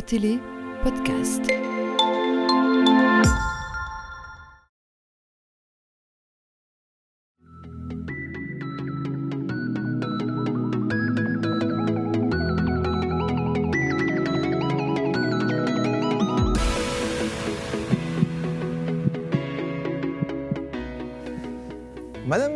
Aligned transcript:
Télé 0.00 0.38
podcast. 0.82 1.42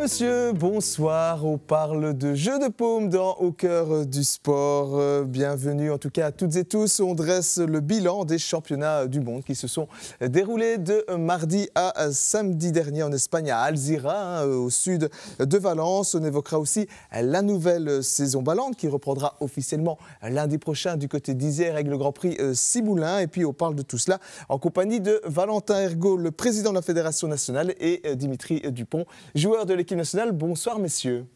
Monsieur, 0.08 0.52
bonsoir. 0.54 1.44
On 1.44 1.58
parle 1.58 2.16
de 2.16 2.32
jeux 2.32 2.58
de 2.58 2.68
paume 2.68 3.10
dans 3.10 3.34
Au 3.34 3.52
cœur 3.52 4.06
du 4.06 4.24
sport. 4.24 4.92
Euh, 4.98 5.24
Bienvenue 5.24 5.92
en 5.92 5.98
tout 5.98 6.08
cas 6.08 6.28
à 6.28 6.32
toutes 6.32 6.56
et 6.56 6.64
tous. 6.64 7.00
On 7.00 7.12
dresse 7.12 7.58
le 7.58 7.80
bilan 7.80 8.24
des 8.24 8.38
championnats 8.38 9.06
du 9.06 9.20
monde 9.20 9.44
qui 9.44 9.54
se 9.54 9.68
sont 9.68 9.86
déroulés 10.22 10.78
de 10.78 11.04
mardi 11.18 11.68
à 11.74 12.10
samedi 12.10 12.72
dernier 12.72 13.02
en 13.02 13.12
Espagne, 13.12 13.50
à 13.50 13.58
Alzira, 13.58 14.38
hein, 14.38 14.44
au 14.46 14.70
sud 14.70 15.10
de 15.40 15.58
Valence. 15.58 16.14
On 16.14 16.24
évoquera 16.24 16.58
aussi 16.58 16.88
la 17.12 17.42
nouvelle 17.42 18.02
saison 18.02 18.40
ballante 18.40 18.76
qui 18.76 18.88
reprendra 18.88 19.36
officiellement 19.40 19.98
lundi 20.22 20.56
prochain 20.56 20.96
du 20.96 21.08
côté 21.08 21.34
d'Isère 21.34 21.74
avec 21.74 21.86
le 21.86 21.98
Grand 21.98 22.12
Prix 22.12 22.38
euh, 22.40 22.54
Ciboulin. 22.54 23.18
Et 23.18 23.26
puis 23.26 23.44
on 23.44 23.52
parle 23.52 23.74
de 23.74 23.82
tout 23.82 23.98
cela 23.98 24.20
en 24.48 24.58
compagnie 24.58 25.02
de 25.02 25.20
Valentin 25.24 25.82
Ergo, 25.82 26.16
le 26.16 26.30
président 26.30 26.70
de 26.70 26.76
la 26.76 26.82
Fédération 26.82 27.28
nationale, 27.28 27.74
et 27.78 28.00
euh, 28.06 28.14
Dimitri 28.14 28.62
Dupont, 28.72 29.04
joueur 29.34 29.66
de 29.66 29.74
l'équipe 29.74 29.97
nationale. 29.98 30.32
Bonsoir 30.32 30.78
messieurs. 30.78 31.26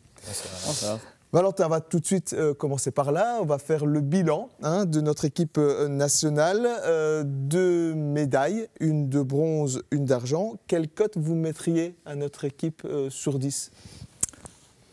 Bonsoir. 0.66 0.98
Valentin, 1.33 1.65
on 1.66 1.69
va 1.70 1.80
tout 1.80 1.98
de 1.98 2.05
suite 2.05 2.34
euh, 2.34 2.53
commencer 2.53 2.91
par 2.91 3.11
là. 3.11 3.39
On 3.41 3.47
va 3.47 3.59
faire 3.59 3.87
le 3.87 4.01
bilan 4.01 4.51
hein, 4.62 4.84
de 4.84 5.01
notre 5.01 5.25
équipe 5.25 5.57
euh, 5.57 5.89
nationale. 5.89 6.67
Euh, 6.84 7.25
deux 7.27 7.95
médailles, 7.95 8.69
une 8.80 9.09
de 9.09 9.23
bronze, 9.23 9.83
une 9.91 10.05
d'argent. 10.05 10.55
Quelle 10.67 10.89
cote 10.89 11.17
vous 11.17 11.34
mettriez 11.34 11.97
à 12.05 12.14
notre 12.17 12.45
équipe 12.45 12.83
euh, 12.84 13.09
sur 13.11 13.39
10 13.39 13.70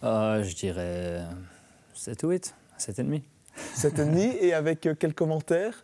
Euh, 0.04 0.44
je 0.44 0.56
dirais 0.56 1.24
7 1.94 2.24
ou 2.24 2.30
8, 2.30 2.56
7,5. 2.80 3.22
7,5 3.76 4.38
et 4.40 4.54
avec 4.54 4.88
quel 4.98 5.14
commentaire? 5.14 5.84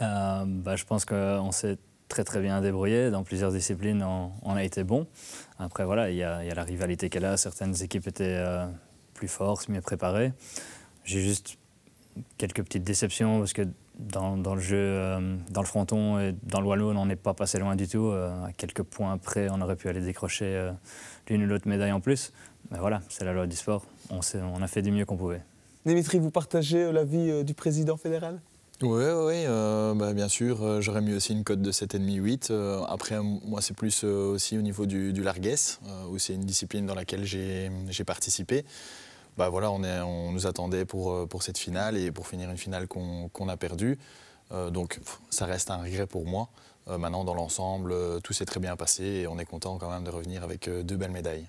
Bah, 0.00 0.74
je 0.74 0.84
pense 0.84 1.04
qu'on 1.04 1.52
s'est 1.52 1.78
très 2.12 2.24
très 2.24 2.40
bien 2.42 2.60
débrouillé. 2.60 3.10
Dans 3.10 3.22
plusieurs 3.22 3.52
disciplines, 3.52 4.02
on, 4.02 4.54
a 4.54 4.62
été 4.62 4.84
bon. 4.84 5.06
Après, 5.58 5.86
voilà, 5.86 6.10
il 6.10 6.16
y, 6.16 6.22
a 6.22 6.54
la 6.54 6.62
rivalité 6.62 7.08
qu'elle 7.08 7.24
a. 7.24 7.38
Certaines 7.38 7.82
équipes 7.82 8.06
étaient 8.06 8.36
euh, 8.36 8.66
plus 9.14 9.28
fortes, 9.28 9.70
mieux 9.70 9.80
préparées. 9.80 10.34
J'ai 11.04 11.20
juste 11.20 11.56
quelques 12.36 12.62
petites 12.62 12.84
déceptions 12.84 13.38
parce 13.38 13.54
que 13.54 13.62
dans, 13.98 14.36
le 14.54 14.60
jeu, 14.60 14.76
euh, 14.76 15.36
dans 15.48 15.62
le 15.62 15.66
fronton 15.66 16.18
et 16.20 16.34
dans 16.42 16.60
le 16.60 16.66
wallon, 16.66 16.94
on 16.98 17.06
n'est 17.06 17.16
pas 17.16 17.32
passé 17.32 17.58
loin 17.58 17.76
du 17.76 17.88
tout. 17.88 18.08
Euh, 18.08 18.44
à 18.44 18.52
quelques 18.52 18.82
points 18.82 19.16
près, 19.16 19.48
on 19.50 19.62
aurait 19.62 19.76
pu 19.76 19.88
aller 19.88 20.02
décrocher 20.02 20.70
l'une 21.30 21.44
ou 21.44 21.46
l'autre 21.46 21.66
médaille 21.66 21.92
en 21.92 22.00
plus. 22.00 22.34
Mais 22.70 22.78
voilà, 22.78 23.00
c'est 23.08 23.24
la 23.24 23.32
loi 23.32 23.46
du 23.46 23.56
sport. 23.56 23.86
On, 24.10 24.20
on 24.54 24.60
a 24.60 24.66
fait 24.66 24.82
du 24.82 24.92
mieux 24.92 25.06
qu'on 25.06 25.16
pouvait. 25.16 25.40
Dimitri, 25.86 26.18
vous 26.18 26.30
partagez 26.30 26.92
l'avis 26.92 27.42
du 27.42 27.54
président 27.54 27.96
fédéral? 27.96 28.38
Oui, 28.82 29.04
oui, 29.04 29.44
euh, 29.46 29.94
bah, 29.94 30.12
bien 30.12 30.26
sûr. 30.26 30.60
euh, 30.64 30.80
J'aurais 30.80 31.02
mis 31.02 31.14
aussi 31.14 31.32
une 31.32 31.44
cote 31.44 31.62
de 31.62 31.70
7,5-8. 31.70 32.48
Euh, 32.50 32.82
après, 32.88 33.20
moi, 33.22 33.60
c'est 33.62 33.76
plus 33.76 34.02
aussi 34.02 34.58
au 34.58 34.60
niveau 34.62 34.86
du, 34.86 35.12
du 35.12 35.24
où 36.10 36.18
c'est 36.18 36.34
une 36.34 36.44
discipline 36.44 36.84
dans 36.84 36.96
laquelle 36.96 37.24
j'ai 37.24 37.70
participé. 38.04 38.64
Bah, 39.38 39.50
voilà, 39.50 39.70
on, 39.70 40.32
nous 40.32 40.46
attendait 40.48 40.84
pour, 40.84 41.28
cette 41.40 41.58
finale 41.58 41.96
et 41.96 42.10
pour 42.10 42.26
finir 42.26 42.50
une 42.50 42.58
finale 42.58 42.88
qu'on 42.88 43.48
a 43.48 43.56
perdue. 43.56 43.98
Donc, 44.72 44.98
ça 45.30 45.46
reste 45.46 45.70
un 45.70 45.78
regret 45.78 46.06
pour 46.06 46.26
moi. 46.26 46.48
Maintenant, 46.88 47.24
dans 47.24 47.34
l'ensemble, 47.34 47.94
tout 48.22 48.32
s'est 48.32 48.44
très 48.44 48.58
bien 48.58 48.76
passé 48.76 49.04
et 49.04 49.26
on 49.28 49.38
est 49.38 49.44
content 49.44 49.78
quand 49.78 49.90
même 49.90 50.04
de 50.04 50.10
revenir 50.10 50.42
avec 50.42 50.68
deux 50.68 50.96
belles 50.96 51.12
médailles. 51.12 51.46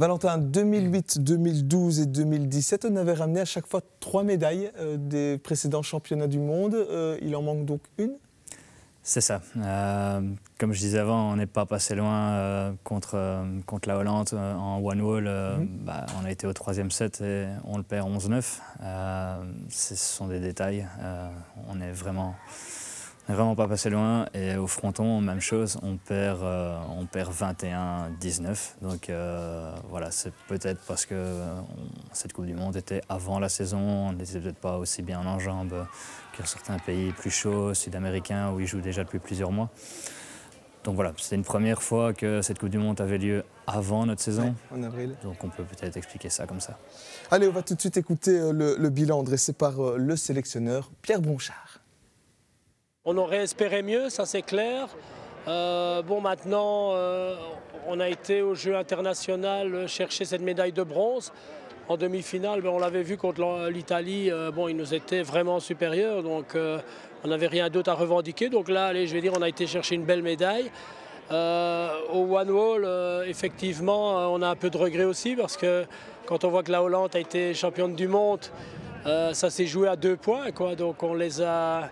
Valentin, 0.00 0.38
2008, 0.38 1.24
2012 1.24 1.98
et 1.98 2.06
2017, 2.06 2.86
on 2.88 2.94
avait 2.94 3.14
ramené 3.14 3.40
à 3.40 3.44
chaque 3.44 3.66
fois 3.66 3.80
trois 3.98 4.22
médailles 4.22 4.70
euh, 4.78 4.96
des 4.96 5.38
précédents 5.38 5.82
championnats 5.82 6.28
du 6.28 6.38
monde. 6.38 6.74
Euh, 6.76 7.18
il 7.20 7.34
en 7.34 7.42
manque 7.42 7.64
donc 7.64 7.80
une 7.98 8.12
C'est 9.02 9.20
ça. 9.20 9.40
Euh, 9.56 10.20
comme 10.56 10.72
je 10.72 10.78
disais 10.78 11.00
avant, 11.00 11.32
on 11.32 11.34
n'est 11.34 11.46
pas 11.46 11.66
passé 11.66 11.96
loin 11.96 12.30
euh, 12.30 12.72
contre, 12.84 13.16
euh, 13.16 13.42
contre 13.66 13.88
la 13.88 13.98
Hollande 13.98 14.28
en 14.34 14.78
one 14.80 15.00
wall. 15.00 15.24
Mhm. 15.24 15.66
bah, 15.84 16.06
on 16.22 16.24
a 16.24 16.30
été 16.30 16.46
au 16.46 16.52
troisième 16.52 16.92
set 16.92 17.20
et 17.20 17.46
on 17.64 17.76
le 17.76 17.82
perd 17.82 18.08
11-9. 18.08 18.60
Euh, 18.80 19.36
ce 19.68 19.96
sont 19.96 20.28
des 20.28 20.38
détails. 20.38 20.86
On 21.68 21.74
n'est 21.74 21.90
vraiment, 21.90 22.36
est 22.36 22.77
vraiment 23.34 23.54
pas 23.54 23.68
passé 23.68 23.90
loin. 23.90 24.26
Et 24.32 24.56
au 24.56 24.66
fronton, 24.66 25.20
même 25.20 25.40
chose, 25.40 25.78
on 25.82 25.96
perd, 25.96 26.42
euh, 26.42 26.78
on 26.98 27.06
perd 27.06 27.32
21-19. 27.32 28.76
Donc 28.80 29.10
euh, 29.10 29.74
voilà, 29.90 30.10
c'est 30.10 30.32
peut-être 30.48 30.80
parce 30.86 31.04
que 31.04 31.14
euh, 31.14 31.60
cette 32.12 32.32
Coupe 32.32 32.46
du 32.46 32.54
Monde 32.54 32.76
était 32.76 33.02
avant 33.08 33.38
la 33.38 33.48
saison. 33.48 33.78
On 33.78 34.12
n'était 34.14 34.40
peut-être 34.40 34.56
pas 34.56 34.78
aussi 34.78 35.02
bien 35.02 35.20
en 35.20 35.38
jambes 35.38 35.86
que 36.36 36.46
certains 36.46 36.78
pays 36.78 37.12
plus 37.12 37.30
chauds, 37.30 37.74
sud-américains, 37.74 38.52
où 38.52 38.60
ils 38.60 38.66
jouent 38.66 38.80
déjà 38.80 39.04
depuis 39.04 39.18
plusieurs 39.18 39.52
mois. 39.52 39.68
Donc 40.84 40.94
voilà, 40.94 41.12
c'est 41.18 41.34
une 41.34 41.44
première 41.44 41.82
fois 41.82 42.14
que 42.14 42.40
cette 42.40 42.58
Coupe 42.58 42.70
du 42.70 42.78
Monde 42.78 42.98
avait 43.00 43.18
lieu 43.18 43.44
avant 43.66 44.06
notre 44.06 44.22
saison. 44.22 44.54
en 44.74 44.82
avril. 44.82 45.16
Donc 45.22 45.44
on 45.44 45.50
peut 45.50 45.64
peut-être 45.64 45.98
expliquer 45.98 46.30
ça 46.30 46.46
comme 46.46 46.60
ça. 46.60 46.78
Allez, 47.30 47.46
on 47.46 47.52
va 47.52 47.62
tout 47.62 47.74
de 47.74 47.80
suite 47.80 47.98
écouter 47.98 48.38
le, 48.52 48.76
le 48.78 48.88
bilan 48.88 49.22
dressé 49.22 49.52
par 49.52 49.98
le 49.98 50.16
sélectionneur 50.16 50.90
Pierre 51.02 51.20
Bronchard. 51.20 51.80
On 53.10 53.16
aurait 53.16 53.38
espéré 53.38 53.82
mieux, 53.82 54.10
ça 54.10 54.26
c'est 54.26 54.42
clair. 54.42 54.86
Euh, 55.46 56.02
bon, 56.02 56.20
maintenant, 56.20 56.90
euh, 56.92 57.36
on 57.86 58.00
a 58.00 58.08
été 58.10 58.42
au 58.42 58.54
jeu 58.54 58.76
international 58.76 59.88
chercher 59.88 60.26
cette 60.26 60.42
médaille 60.42 60.72
de 60.72 60.82
bronze. 60.82 61.32
En 61.88 61.96
demi-finale, 61.96 62.60
ben, 62.60 62.68
on 62.68 62.78
l'avait 62.78 63.02
vu 63.02 63.16
contre 63.16 63.70
l'Italie, 63.70 64.30
euh, 64.30 64.50
bon, 64.50 64.68
ils 64.68 64.76
nous 64.76 64.92
étaient 64.92 65.22
vraiment 65.22 65.58
supérieurs, 65.58 66.22
donc 66.22 66.54
euh, 66.54 66.80
on 67.24 67.28
n'avait 67.28 67.46
rien 67.46 67.70
d'autre 67.70 67.90
à 67.90 67.94
revendiquer. 67.94 68.50
Donc 68.50 68.68
là, 68.68 68.88
allez, 68.88 69.06
je 69.06 69.14
vais 69.14 69.22
dire, 69.22 69.32
on 69.34 69.40
a 69.40 69.48
été 69.48 69.66
chercher 69.66 69.94
une 69.94 70.04
belle 70.04 70.22
médaille. 70.22 70.70
Euh, 71.30 71.88
au 72.12 72.36
One 72.36 72.50
Wall, 72.50 72.84
euh, 72.84 73.24
effectivement, 73.26 74.18
euh, 74.18 74.26
on 74.26 74.42
a 74.42 74.48
un 74.48 74.56
peu 74.56 74.68
de 74.68 74.76
regret 74.76 75.04
aussi 75.04 75.34
parce 75.34 75.56
que 75.56 75.86
quand 76.26 76.44
on 76.44 76.50
voit 76.50 76.62
que 76.62 76.72
la 76.72 76.82
Hollande 76.82 77.16
a 77.16 77.20
été 77.20 77.54
championne 77.54 77.94
du 77.94 78.06
monde, 78.06 78.40
euh, 79.06 79.32
ça 79.32 79.48
s'est 79.48 79.64
joué 79.64 79.88
à 79.88 79.96
deux 79.96 80.16
points, 80.16 80.52
quoi. 80.52 80.74
Donc 80.74 81.02
on 81.02 81.14
les 81.14 81.40
a, 81.40 81.88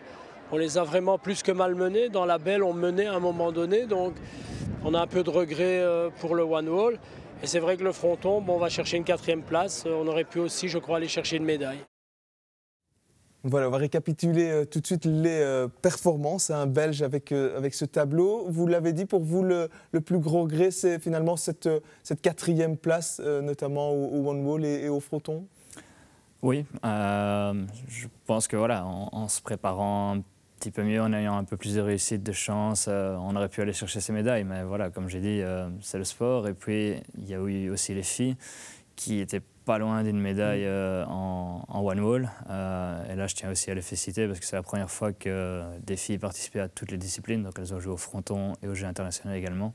on 0.52 0.56
les 0.56 0.78
a 0.78 0.84
vraiment 0.84 1.18
plus 1.18 1.42
que 1.42 1.52
malmenés. 1.52 2.08
Dans 2.08 2.24
la 2.24 2.38
belle, 2.38 2.62
on 2.62 2.72
menait 2.72 3.06
à 3.06 3.14
un 3.14 3.20
moment 3.20 3.52
donné, 3.52 3.86
donc 3.86 4.14
on 4.84 4.94
a 4.94 5.00
un 5.00 5.06
peu 5.06 5.22
de 5.22 5.30
regret 5.30 5.80
euh, 5.80 6.10
pour 6.20 6.34
le 6.34 6.42
One 6.42 6.68
Wall. 6.68 6.98
Et 7.42 7.46
c'est 7.46 7.58
vrai 7.60 7.76
que 7.76 7.84
le 7.84 7.92
fronton, 7.92 8.40
bon, 8.40 8.54
on 8.54 8.58
va 8.58 8.68
chercher 8.70 8.96
une 8.96 9.04
quatrième 9.04 9.42
place. 9.42 9.84
Euh, 9.86 10.00
On 10.00 10.06
aurait 10.08 10.24
pu 10.24 10.38
aussi, 10.38 10.68
je 10.68 10.78
crois, 10.78 10.96
aller 10.96 11.08
chercher 11.08 11.36
une 11.36 11.44
médaille. 11.44 11.80
Voilà, 13.44 13.68
on 13.68 13.70
va 13.70 13.76
récapituler 13.76 14.50
euh, 14.50 14.64
tout 14.64 14.80
de 14.80 14.86
suite 14.86 15.04
les 15.04 15.40
euh, 15.40 15.68
performances. 15.68 16.50
Un 16.50 16.66
Belge 16.66 17.02
avec, 17.02 17.30
euh, 17.32 17.56
avec 17.56 17.74
ce 17.74 17.84
tableau. 17.84 18.46
Vous 18.48 18.66
l'avez 18.66 18.92
dit, 18.92 19.04
pour 19.04 19.20
vous, 19.20 19.42
le, 19.42 19.68
le 19.92 20.00
plus 20.00 20.18
gros 20.18 20.42
regret, 20.42 20.70
c'est 20.70 20.98
finalement 20.98 21.36
cette, 21.36 21.66
euh, 21.66 21.80
cette 22.02 22.22
quatrième 22.22 22.76
place, 22.76 23.20
euh, 23.22 23.42
notamment 23.42 23.90
au, 23.90 24.06
au 24.16 24.30
One 24.30 24.44
Wall 24.44 24.64
et, 24.64 24.84
et 24.84 24.88
au 24.88 24.98
Fronton 24.98 25.46
Oui, 26.42 26.64
euh, 26.84 27.52
je 27.88 28.06
pense 28.24 28.48
que 28.48 28.56
voilà, 28.56 28.84
en, 28.86 29.10
en 29.12 29.28
se 29.28 29.40
préparant 29.42 30.16
un 30.16 30.22
petit 30.58 30.70
peu 30.70 30.82
mieux, 30.82 31.00
en 31.00 31.12
ayant 31.12 31.36
un 31.36 31.44
peu 31.44 31.56
plus 31.56 31.74
de 31.74 31.80
réussite, 31.80 32.22
de 32.22 32.32
chance, 32.32 32.86
euh, 32.88 33.16
on 33.20 33.36
aurait 33.36 33.48
pu 33.48 33.60
aller 33.60 33.72
chercher 33.72 34.00
ces 34.00 34.12
médailles. 34.12 34.44
Mais 34.44 34.64
voilà, 34.64 34.90
comme 34.90 35.08
j'ai 35.08 35.20
dit, 35.20 35.40
euh, 35.42 35.68
c'est 35.80 35.98
le 35.98 36.04
sport. 36.04 36.48
Et 36.48 36.54
puis, 36.54 36.96
il 37.18 37.28
y 37.28 37.34
a 37.34 37.38
eu 37.38 37.70
aussi 37.70 37.94
les 37.94 38.02
filles 38.02 38.36
qui 38.96 39.20
étaient 39.20 39.42
pas 39.66 39.78
loin 39.78 40.04
d'une 40.04 40.20
médaille 40.20 40.64
euh, 40.64 41.04
en, 41.06 41.64
en 41.68 41.80
one 41.84 42.00
wall. 42.00 42.30
Et 42.48 43.14
là, 43.14 43.26
je 43.26 43.34
tiens 43.34 43.50
aussi 43.50 43.70
à 43.70 43.74
les 43.74 43.82
féliciter 43.82 44.26
parce 44.26 44.40
que 44.40 44.46
c'est 44.46 44.56
la 44.56 44.62
première 44.62 44.90
fois 44.90 45.12
que 45.12 45.62
des 45.84 45.96
filles 45.96 46.18
participaient 46.18 46.60
à 46.60 46.68
toutes 46.68 46.92
les 46.92 46.98
disciplines. 46.98 47.42
Donc, 47.42 47.58
elles 47.58 47.74
ont 47.74 47.80
joué 47.80 47.92
au 47.92 47.98
fronton 47.98 48.54
et 48.62 48.68
au 48.68 48.74
jeu 48.74 48.86
international 48.86 49.36
également. 49.36 49.74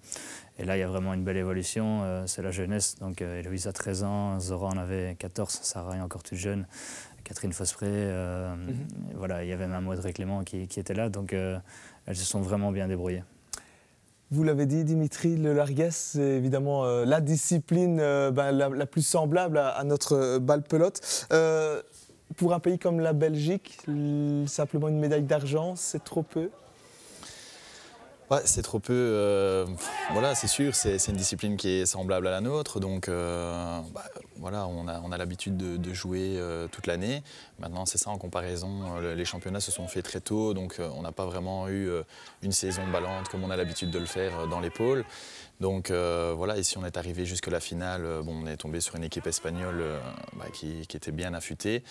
Et 0.57 0.66
là, 0.66 0.77
il 0.77 0.80
y 0.80 0.84
a 0.84 0.88
vraiment 0.88 1.13
une 1.13 1.24
belle 1.24 1.38
évolution. 1.38 2.24
C'est 2.25 2.42
la 2.42 2.51
jeunesse. 2.51 2.95
Donc, 3.00 3.22
Héloïse 3.22 3.68
a 3.68 3.74
13 3.74 4.04
ans, 4.04 4.39
Zora 4.39 4.69
en 4.69 4.77
avait 4.77 5.16
14, 5.19 5.60
Sarah 5.62 5.98
est 5.98 6.01
encore 6.01 6.24
toute 6.24 6.38
jeune, 6.38 6.66
Catherine 7.23 7.53
Fospré. 7.53 7.88
euh, 7.89 8.56
Voilà, 9.15 9.44
il 9.44 9.50
y 9.50 9.53
avait 9.53 9.68
même 9.68 9.88
Audrey 9.88 10.13
Clément 10.13 10.44
qui, 10.44 10.68
qui 10.68 10.79
était 10.79 10.94
là. 10.94 11.09
Donc, 11.09 11.33
euh, 11.33 11.57
elles 12.06 12.15
se 12.15 12.25
sont 12.25 12.41
vraiment 12.41 12.71
bien 12.71 12.88
débrouillées. 12.88 13.23
Vous 14.31 14.44
l'avez 14.44 14.65
dit, 14.65 14.83
Dimitri, 14.83 15.35
le 15.35 15.53
larguesse, 15.53 16.12
c'est 16.13 16.21
évidemment 16.21 16.85
euh, 16.85 17.06
la 17.06 17.19
discipline 17.19 17.97
ben, 17.97 18.51
la, 18.51 18.69
la 18.69 18.85
plus 18.85 19.06
semblable 19.06 19.57
à, 19.57 19.69
à 19.69 19.83
notre 19.83 20.38
balle 20.38 20.63
pelote. 20.63 21.27
Pour 22.38 22.53
un 22.53 22.59
pays 22.59 22.79
comme 22.79 23.01
la 23.01 23.12
Belgique, 23.12 23.79
simplement 24.45 24.88
une 24.88 25.00
médaille 25.00 25.24
d'argent, 25.24 25.75
c'est 25.75 26.01
trop 26.03 26.24
peu? 26.24 26.50
C'est 28.45 28.62
trop 28.62 28.80
peu. 28.80 28.94
Euh, 28.94 29.66
voilà, 30.12 30.36
c'est 30.36 30.48
sûr, 30.48 30.74
c'est 30.75 31.06
une 31.07 31.16
discipline 31.16 31.57
qui 31.57 31.69
est 31.69 31.86
semblable 31.86 32.28
à 32.28 32.31
la 32.31 32.42
nôtre. 32.42 32.80
Donc, 32.80 33.10
euh, 33.10 33.80
bah, 33.94 34.06
voilà, 34.38 34.68
on 34.68 34.88
a, 34.88 35.18
l'habitude 35.18 35.57
de, 35.57 35.94
jouer 35.94 36.36
euh, 36.38 36.68
toute 36.68 36.88
l'année. 36.88 37.24
Maintenant, 37.60 37.86
c'est 37.86 37.98
ça 37.98 38.10
en 38.10 38.18
comparaison. 38.18 39.00
les 39.00 39.25
championnats 39.25 39.60
se 39.60 39.72
sont 39.72 39.88
faits 39.88 40.06
très 40.06 40.22
tôt, 40.22 40.54
donc 40.54 40.80
on 40.80 41.01
n'a 41.01 41.12
pas 41.12 41.25
vraiment 41.25 41.68
eu 41.68 41.89
une 42.42 42.51
saison 42.51 42.81
ballante 42.92 43.28
comme 43.30 43.44
on 43.44 43.51
a 43.51 43.57
l'habitude 43.57 43.92
de 43.92 44.00
le 44.00 44.06
faire 44.06 44.48
dans 44.48 44.62
pôles. 44.69 45.06
Donc 45.60 45.92
voilà, 45.92 46.57
ici 46.57 46.77
on 46.77 46.86
est 46.86 46.98
arrivé 46.98 47.25
jusque 47.25 47.48
la 47.48 47.60
finale. 47.60 48.06
on 48.27 48.48
est 48.48 48.57
tombé 48.57 48.80
sur 48.80 48.95
une 48.95 49.04
équipe 49.04 49.27
espagnole 49.27 49.84
bah, 50.34 50.45
qui, 50.54 50.81
était 50.81 51.12
bien 51.12 51.34
affûtée. 51.34 51.84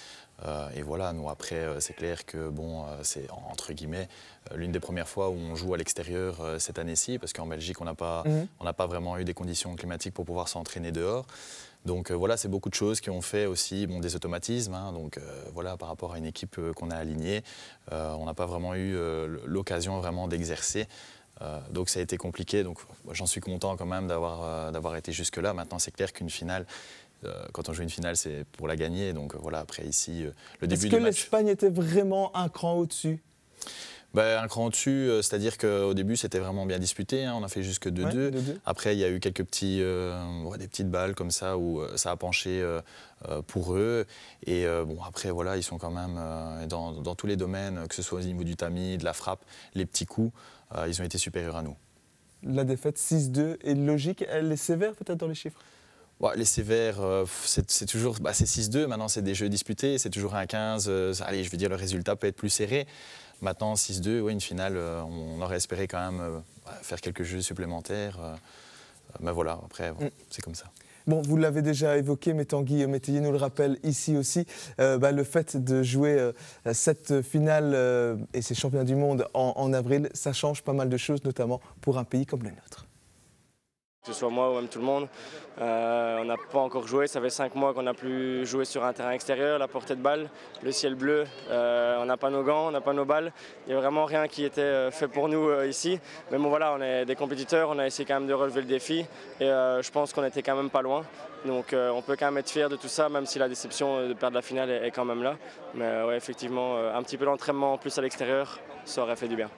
Et 0.74 0.82
voilà, 0.82 1.12
nous 1.12 1.28
après, 1.28 1.66
c'est 1.80 1.92
clair 1.94 2.24
que 2.24 2.48
bon, 2.48 2.86
c'est 3.02 3.26
entre 3.30 3.72
guillemets 3.72 4.08
l'une 4.54 4.72
des 4.72 4.80
premières 4.80 5.08
fois 5.08 5.30
où 5.30 5.34
on 5.34 5.54
joue 5.54 5.74
à 5.74 5.76
l'extérieur 5.76 6.40
euh, 6.40 6.58
cette 6.58 6.78
année-ci, 6.78 7.18
parce 7.18 7.32
qu'en 7.32 7.46
Belgique, 7.46 7.80
on 7.80 7.84
n'a 7.84 7.94
pas, 7.94 8.24
mhm. 8.26 8.72
pas 8.72 8.86
vraiment 8.86 9.18
eu 9.18 9.24
des 9.24 9.34
conditions 9.34 9.74
climatiques 9.76 10.14
pour 10.14 10.24
pouvoir 10.24 10.48
s'entraîner 10.48 10.92
dehors. 10.92 11.26
Donc 11.84 12.10
euh, 12.10 12.14
voilà, 12.14 12.36
c'est 12.36 12.48
beaucoup 12.48 12.68
de 12.68 12.74
choses 12.74 13.00
qui 13.00 13.10
ont 13.10 13.22
fait 13.22 13.46
aussi 13.46 13.86
bon, 13.86 14.00
des 14.00 14.16
automatismes. 14.16 14.74
Hein. 14.74 14.92
donc 14.92 15.18
euh, 15.18 15.44
voilà, 15.54 15.76
par 15.76 15.88
rapport 15.88 16.12
à 16.12 16.18
une 16.18 16.26
équipe 16.26 16.60
qu'on 16.74 16.90
a 16.90 16.96
alignée, 16.96 17.42
on 17.90 18.24
n'a 18.24 18.34
pas 18.34 18.46
vraiment 18.46 18.74
eu 18.74 18.96
l'occasion 19.46 19.98
vraiment 19.98 20.28
d'exercer. 20.28 20.86
donc 21.70 21.88
ça 21.88 22.00
a 22.00 22.02
été 22.02 22.16
compliqué. 22.16 22.62
Donc 22.62 22.78
j'en 23.10 23.26
suis 23.26 23.40
content 23.40 23.76
quand 23.76 23.86
même 23.86 24.06
d'avoir 24.06 24.72
d'avoir 24.72 24.96
été 24.96 25.12
jusque 25.12 25.38
là. 25.38 25.54
Maintenant, 25.54 25.78
c'est 25.78 25.90
clair 25.90 26.12
qu'une 26.12 26.30
finale, 26.30 26.66
quand 27.52 27.68
on 27.68 27.72
joue 27.72 27.82
une 27.82 27.90
finale, 27.90 28.16
c'est 28.16 28.44
pour 28.52 28.68
la 28.68 28.76
gagner. 28.76 29.12
Donc 29.12 29.34
voilà, 29.36 29.58
après 29.60 29.84
ici, 29.84 30.24
le 30.60 30.66
début 30.66 30.86
Est-ce 30.86 30.96
que 30.96 31.02
l'Espagne 31.02 31.48
était 31.48 31.70
vraiment 31.70 32.34
un 32.36 32.48
cran 32.48 32.74
au-dessus? 32.74 33.20
Bah, 34.12 34.42
un 34.42 34.48
cran 34.48 34.66
au-dessus, 34.66 34.90
euh, 34.90 35.22
c'est-à-dire 35.22 35.56
qu'au 35.56 35.94
début 35.94 36.16
c'était 36.16 36.40
vraiment 36.40 36.66
bien 36.66 36.80
disputé, 36.80 37.24
hein. 37.24 37.34
on 37.38 37.44
a 37.44 37.48
fait 37.48 37.62
jusque 37.62 37.88
2-2. 37.88 38.32
Après 38.66 38.96
il 38.96 38.98
y 38.98 39.04
a 39.04 39.08
eu 39.08 39.20
quelques 39.20 39.44
petits, 39.44 39.78
euh, 39.80 40.20
des 40.58 40.66
petites 40.66 40.90
balles 40.90 41.14
comme 41.14 41.30
ça 41.30 41.56
où 41.56 41.80
euh, 41.80 41.96
ça 41.96 42.10
a 42.10 42.16
penché 42.16 42.64
pour 43.46 43.74
eux. 43.74 44.06
Et 44.46 44.64
bon 44.86 44.98
après 45.06 45.30
voilà, 45.30 45.56
ils 45.56 45.62
sont 45.62 45.78
quand 45.78 45.90
même 45.90 46.18
dans, 46.68 46.92
dans, 46.92 47.14
tous 47.14 47.26
les 47.26 47.36
domaines, 47.36 47.86
que 47.86 47.94
ce 47.94 48.02
soit 48.02 48.18
au 48.18 48.22
niveau 48.22 48.42
du 48.42 48.56
tamis, 48.56 48.98
de 48.98 49.04
la 49.04 49.12
frappe, 49.12 49.44
les 49.74 49.86
petits 49.86 50.06
coups, 50.06 50.32
ils 50.88 51.00
ont 51.00 51.04
été 51.04 51.18
supérieurs 51.18 51.56
à 51.56 51.62
nous. 51.62 51.76
La 52.42 52.64
défaite 52.64 52.98
6-2 52.98 53.58
est 53.62 53.74
logique, 53.74 54.24
elle 54.28 54.50
est 54.50 54.56
sévère 54.56 54.94
peut-être 54.94 55.18
dans 55.18 55.28
les 55.28 55.34
chiffres? 55.34 55.60
Les 56.36 56.44
sévères, 56.44 56.98
c'est 57.46 57.86
toujours 57.86 58.16
bah, 58.20 58.32
6-2, 58.32 58.86
maintenant 58.86 59.08
c'est 59.08 59.22
des 59.22 59.34
jeux 59.34 59.48
disputés, 59.48 59.98
c'est 59.98 60.10
toujours 60.10 60.34
un 60.34 60.46
15. 60.46 61.22
allez, 61.26 61.44
je 61.44 61.50
veux 61.50 61.56
dire, 61.56 61.70
le 61.70 61.76
résultat 61.76 62.16
peut 62.16 62.26
être 62.26 62.36
plus 62.36 62.50
serré. 62.50 62.86
Maintenant, 63.42 63.74
6-2, 63.74 64.20
oui, 64.20 64.32
une 64.32 64.40
finale, 64.40 64.76
euh, 64.76 65.02
on 65.02 65.40
aurait 65.40 65.56
espéré 65.56 65.88
quand 65.88 66.10
même 66.10 66.20
euh, 66.20 66.40
faire 66.82 67.00
quelques 67.00 67.22
jeux 67.22 67.40
supplémentaires. 67.40 68.18
Euh, 68.20 68.34
mais 69.20 69.32
voilà, 69.32 69.58
après, 69.64 69.92
mm. 69.92 70.10
c'est 70.28 70.42
comme 70.42 70.54
ça. 70.54 70.66
Bon, 71.06 71.22
vous 71.22 71.38
l'avez 71.38 71.62
déjà 71.62 71.96
évoqué, 71.96 72.34
mais 72.34 72.44
Tanguy 72.44 72.86
Métayer 72.86 73.20
nous 73.20 73.32
le 73.32 73.38
rappelle 73.38 73.78
ici 73.82 74.16
aussi, 74.16 74.46
bah, 74.76 75.10
le 75.12 75.24
fait 75.24 75.56
de 75.56 75.82
jouer 75.82 76.30
cette 76.72 77.22
finale 77.22 77.74
et 78.34 78.42
ces 78.42 78.54
championnats 78.54 78.84
du 78.84 78.94
monde 78.94 79.26
en 79.32 79.72
avril, 79.72 80.10
ça 80.12 80.34
change 80.34 80.62
pas 80.62 80.74
mal 80.74 80.90
de 80.90 80.96
choses, 80.98 81.24
notamment 81.24 81.60
pour 81.80 81.96
un 81.96 82.04
pays 82.04 82.26
comme 82.26 82.42
le 82.42 82.50
nôtre. 82.50 82.86
Que 84.02 84.14
ce 84.14 84.18
soit 84.18 84.30
moi 84.30 84.50
ou 84.50 84.54
même 84.54 84.68
tout 84.68 84.78
le 84.78 84.86
monde. 84.86 85.08
Euh, 85.60 86.20
on 86.22 86.24
n'a 86.24 86.36
pas 86.38 86.60
encore 86.60 86.86
joué, 86.86 87.06
ça 87.06 87.20
fait 87.20 87.28
cinq 87.28 87.54
mois 87.54 87.74
qu'on 87.74 87.82
n'a 87.82 87.92
plus 87.92 88.46
joué 88.46 88.64
sur 88.64 88.82
un 88.82 88.94
terrain 88.94 89.10
extérieur, 89.10 89.58
la 89.58 89.68
portée 89.68 89.94
de 89.94 90.00
balle, 90.00 90.30
le 90.62 90.72
ciel 90.72 90.94
bleu, 90.94 91.26
euh, 91.50 91.98
on 92.00 92.06
n'a 92.06 92.16
pas 92.16 92.30
nos 92.30 92.42
gants, 92.42 92.68
on 92.68 92.70
n'a 92.70 92.80
pas 92.80 92.94
nos 92.94 93.04
balles. 93.04 93.30
Il 93.66 93.70
n'y 93.70 93.76
a 93.76 93.80
vraiment 93.80 94.06
rien 94.06 94.26
qui 94.26 94.42
était 94.42 94.62
euh, 94.62 94.90
fait 94.90 95.06
pour 95.06 95.28
nous 95.28 95.52
ici. 95.64 96.00
Mais 96.30 96.38
bon 96.38 96.48
voilà, 96.48 96.72
on 96.72 96.80
est 96.80 97.04
des 97.04 97.14
compétiteurs, 97.14 97.68
on 97.68 97.78
a 97.78 97.86
essayé 97.86 98.06
quand 98.06 98.14
même 98.14 98.26
de 98.26 98.32
relever 98.32 98.62
le 98.62 98.68
défi 98.68 99.04
et 99.38 99.44
je 99.48 99.90
pense 99.90 100.14
qu'on 100.14 100.24
était 100.24 100.42
quand 100.42 100.56
même 100.56 100.70
pas 100.70 100.80
loin. 100.80 101.04
Donc 101.44 101.74
on 101.74 102.00
peut 102.00 102.16
quand 102.18 102.26
même 102.26 102.38
être 102.38 102.50
fier 102.50 102.70
de 102.70 102.76
tout 102.76 102.88
ça, 102.88 103.10
même 103.10 103.26
si 103.26 103.38
la 103.38 103.50
déception 103.50 104.08
de 104.08 104.14
perdre 104.14 104.36
la 104.36 104.42
finale 104.42 104.70
est, 104.70 104.90
quand 104.92 105.04
même 105.04 105.22
là. 105.22 105.36
Mais 105.74 106.04
ouais, 106.04 106.16
effectivement, 106.16 106.78
un 106.78 107.02
petit 107.02 107.18
peu 107.18 107.26
d'entraînement 107.26 107.74
en 107.74 107.78
plus 107.78 107.98
à 107.98 108.00
l'extérieur, 108.00 108.60
ça 108.86 109.02
aurait 109.02 109.16
fait 109.16 109.28
du 109.28 109.36
bien. 109.36 109.50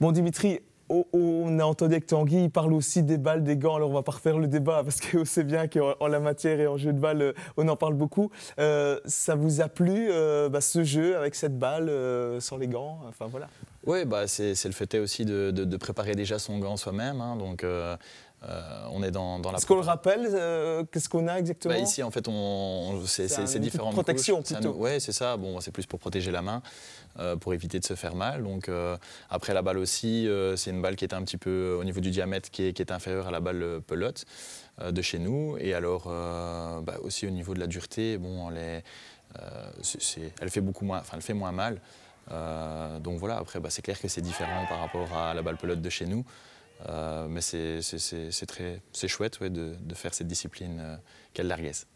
Bon 0.00 0.12
Dimitri, 0.12 0.60
on 0.88 1.58
a 1.58 1.64
entendu 1.64 2.00
que 2.00 2.06
Tanguy 2.06 2.44
il 2.44 2.50
parle 2.50 2.72
aussi 2.72 3.02
des 3.02 3.18
balles, 3.18 3.44
des 3.44 3.56
gants. 3.56 3.76
Alors 3.76 3.90
on 3.90 3.94
va 3.94 4.02
pas 4.02 4.12
refaire 4.12 4.38
le 4.38 4.46
débat 4.46 4.82
parce 4.84 5.00
qu'on 5.00 5.24
sait 5.24 5.44
bien 5.44 5.68
qu'en 5.68 6.06
la 6.06 6.20
matière 6.20 6.60
et 6.60 6.66
en 6.66 6.76
jeu 6.76 6.92
de 6.92 6.98
balle, 6.98 7.22
euh, 7.22 7.32
on 7.56 7.68
en 7.68 7.76
parle 7.76 7.94
beaucoup. 7.94 8.30
Euh, 8.58 8.98
ça 9.04 9.34
vous 9.34 9.60
a 9.60 9.68
plu 9.68 10.08
euh, 10.10 10.48
bah, 10.48 10.60
ce 10.60 10.84
jeu 10.84 11.16
avec 11.16 11.34
cette 11.34 11.58
balle 11.58 11.90
sans 12.40 12.56
les 12.56 12.68
gants 12.68 13.00
Enfin 13.08 13.26
voilà. 13.30 13.48
Oui, 13.86 14.04
bah, 14.04 14.26
c'est 14.26 14.64
le 14.64 14.72
fait 14.72 14.94
aussi 14.96 15.24
de, 15.24 15.76
préparer 15.76 16.14
déjà 16.14 16.38
son 16.38 16.58
gant 16.58 16.76
soi-même. 16.76 17.20
Hein. 17.20 17.36
donc 17.36 17.64
on 18.90 19.02
est 19.02 19.10
dans, 19.10 19.38
la. 19.38 19.58
Est-ce 19.58 19.66
qu'on 19.66 19.74
le 19.74 19.80
rappelle 19.80 20.86
Qu'est-ce 20.92 21.08
qu'on 21.08 21.26
a 21.28 21.38
exactement 21.38 21.74
bah, 21.74 21.80
Ici, 21.80 22.02
en 22.02 22.10
fait, 22.10 22.28
on, 22.28 23.02
c'est 23.06 23.58
différentes 23.58 23.94
protection 23.94 24.42
plutôt. 24.42 24.74
Oui, 24.78 25.00
c'est 25.00 25.12
ça. 25.12 25.36
Bon, 25.36 25.60
c'est 25.60 25.72
plus 25.72 25.86
pour 25.86 25.98
protéger 25.98 26.30
la 26.30 26.42
main. 26.42 26.62
Euh, 27.20 27.34
pour 27.34 27.52
éviter 27.52 27.80
de 27.80 27.84
se 27.84 27.94
faire 27.96 28.14
mal. 28.14 28.44
Donc, 28.44 28.68
euh, 28.68 28.96
après 29.28 29.52
la 29.52 29.60
balle 29.60 29.78
aussi, 29.78 30.28
euh, 30.28 30.54
c'est 30.54 30.70
une 30.70 30.80
balle 30.80 30.94
qui 30.94 31.04
est 31.04 31.12
un 31.12 31.22
petit 31.22 31.36
peu 31.36 31.76
au 31.76 31.82
niveau 31.82 31.98
du 31.98 32.10
diamètre 32.10 32.48
qui 32.48 32.66
est, 32.66 32.72
qui 32.72 32.80
est 32.80 32.92
inférieur 32.92 33.26
à 33.26 33.32
la 33.32 33.40
balle 33.40 33.80
pelote 33.84 34.24
de 34.88 35.02
chez 35.02 35.18
nous. 35.18 35.56
Et 35.58 35.74
alors 35.74 36.04
bah, 36.04 36.94
aussi 37.02 37.26
au 37.26 37.30
niveau 37.30 37.54
de 37.54 37.58
la 37.58 37.66
dureté, 37.66 38.18
bon, 38.18 38.50
elle, 38.50 38.84
elle 40.40 40.50
fait 40.50 40.60
beaucoup 40.60 40.84
moins, 40.84 41.00
enfin, 41.00 41.16
elle 41.16 41.22
fait 41.22 41.34
moins 41.34 41.50
mal. 41.50 41.80
donc 43.00 43.18
voilà, 43.18 43.38
après, 43.38 43.58
bah, 43.58 43.70
c'est 43.70 43.82
clair 43.82 44.00
que 44.00 44.06
c'est 44.06 44.20
différent 44.20 44.66
par 44.68 44.78
rapport 44.78 45.12
à 45.12 45.34
la 45.34 45.42
balle 45.42 45.56
pelote 45.56 45.80
de 45.80 45.90
chez 45.90 46.06
nous. 46.06 46.24
Euh, 46.86 47.26
mais 47.28 47.40
c'est 47.40 49.08
chouette 49.08 49.40
ouais, 49.40 49.50
de, 49.50 49.74
de, 49.80 49.94
faire 49.94 50.14
cette 50.14 50.28
discipline 50.28 50.78
euh, 50.80 50.96
qu'est 51.32 51.42
le 51.42 51.48
larguesse. 51.48 51.86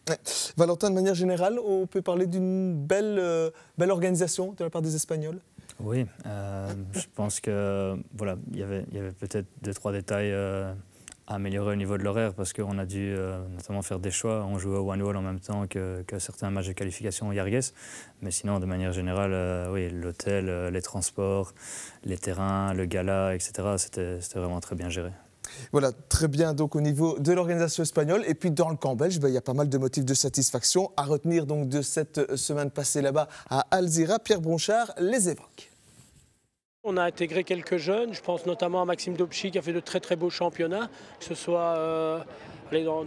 Valentin, 0.56 0.90
de 0.90 0.94
manière 0.94 1.14
générale, 1.14 1.58
on 1.64 1.86
peut 1.86 2.02
parler 2.02 2.26
d'une 2.26 2.74
belle, 2.74 3.18
euh, 3.18 3.50
belle 3.78 3.92
organisation 3.92 4.52
de 4.52 4.64
la 4.64 4.70
part 4.70 4.82
des 4.82 4.96
Espagnols? 4.96 5.38
Oui, 5.80 6.06
je 6.24 7.06
pense 7.14 7.40
que 7.40 7.96
voilà, 8.16 8.36
il 8.52 8.58
y 8.58 8.62
avait, 8.62 8.84
y 8.92 8.98
avait 8.98 9.12
peut-être 9.12 9.46
deux, 9.62 9.74
trois 9.74 9.92
détails 9.92 10.32
améliorer 11.26 11.72
au 11.72 11.76
niveau 11.76 11.96
de 11.98 12.02
l'horaire 12.02 12.34
parce 12.34 12.52
qu'on 12.52 12.78
a 12.78 12.84
dû 12.84 13.14
euh, 13.16 13.38
notamment 13.48 13.82
faire 13.82 13.98
des 13.98 14.10
choix. 14.10 14.44
On 14.48 14.58
jouait 14.58 14.76
au 14.76 14.90
One 14.90 15.02
Wall 15.02 15.16
en 15.16 15.22
même 15.22 15.40
temps 15.40 15.66
que, 15.66 16.04
certains 16.18 16.50
matchs 16.50 16.68
de 16.68 16.72
qualification 16.72 17.28
au 17.28 17.32
Yargues. 17.32 17.60
Mais 18.20 18.30
sinon, 18.30 18.60
de 18.60 18.66
manière 18.66 18.92
générale, 18.92 19.32
euh, 19.32 19.72
oui, 19.72 19.88
l'hôtel, 19.90 20.48
euh, 20.48 20.70
les 20.70 20.82
transports, 20.82 21.52
les 22.04 22.18
terrains, 22.18 22.74
le 22.74 22.86
gala, 22.86 23.34
etc., 23.34 23.52
c'était 23.76 24.18
vraiment 24.34 24.60
très 24.60 24.76
bien 24.76 24.88
géré. 24.88 25.10
Voilà, 25.70 25.92
très 26.08 26.28
bien 26.28 26.54
donc 26.54 26.76
au 26.76 26.80
niveau 26.80 27.18
de 27.18 27.32
l'organisation 27.32 27.82
espagnole. 27.82 28.24
Et 28.26 28.34
puis 28.34 28.50
dans 28.50 28.70
le 28.70 28.76
camp 28.76 28.96
belge, 28.96 29.20
ben, 29.20 29.28
il 29.28 29.34
y 29.34 29.38
a 29.38 29.42
pas 29.42 29.54
mal 29.54 29.68
de 29.68 29.78
motifs 29.78 30.04
de 30.04 30.14
satisfaction 30.14 30.92
à 30.96 31.02
retenir 31.02 31.46
donc 31.46 31.68
de 31.68 31.82
cette 31.82 32.36
semaine 32.36 32.70
passée 32.70 33.02
là-bas 33.02 33.28
à 33.50 33.66
Alzira. 33.70 34.18
Pierre 34.18 34.40
Bronchard 34.40 34.92
les 34.98 35.28
évoque. 35.28 35.71
On 36.84 36.96
a 36.96 37.04
intégré 37.04 37.44
quelques 37.44 37.76
jeunes, 37.76 38.12
je 38.12 38.20
pense 38.20 38.44
notamment 38.44 38.82
à 38.82 38.84
Maxime 38.84 39.14
Dobchi 39.14 39.52
qui 39.52 39.58
a 39.58 39.62
fait 39.62 39.72
de 39.72 39.78
très 39.78 40.00
très 40.00 40.16
beaux 40.16 40.30
championnats, 40.30 40.88
que 41.20 41.24
ce 41.24 41.36
soit 41.36 41.76
euh, 41.76 42.18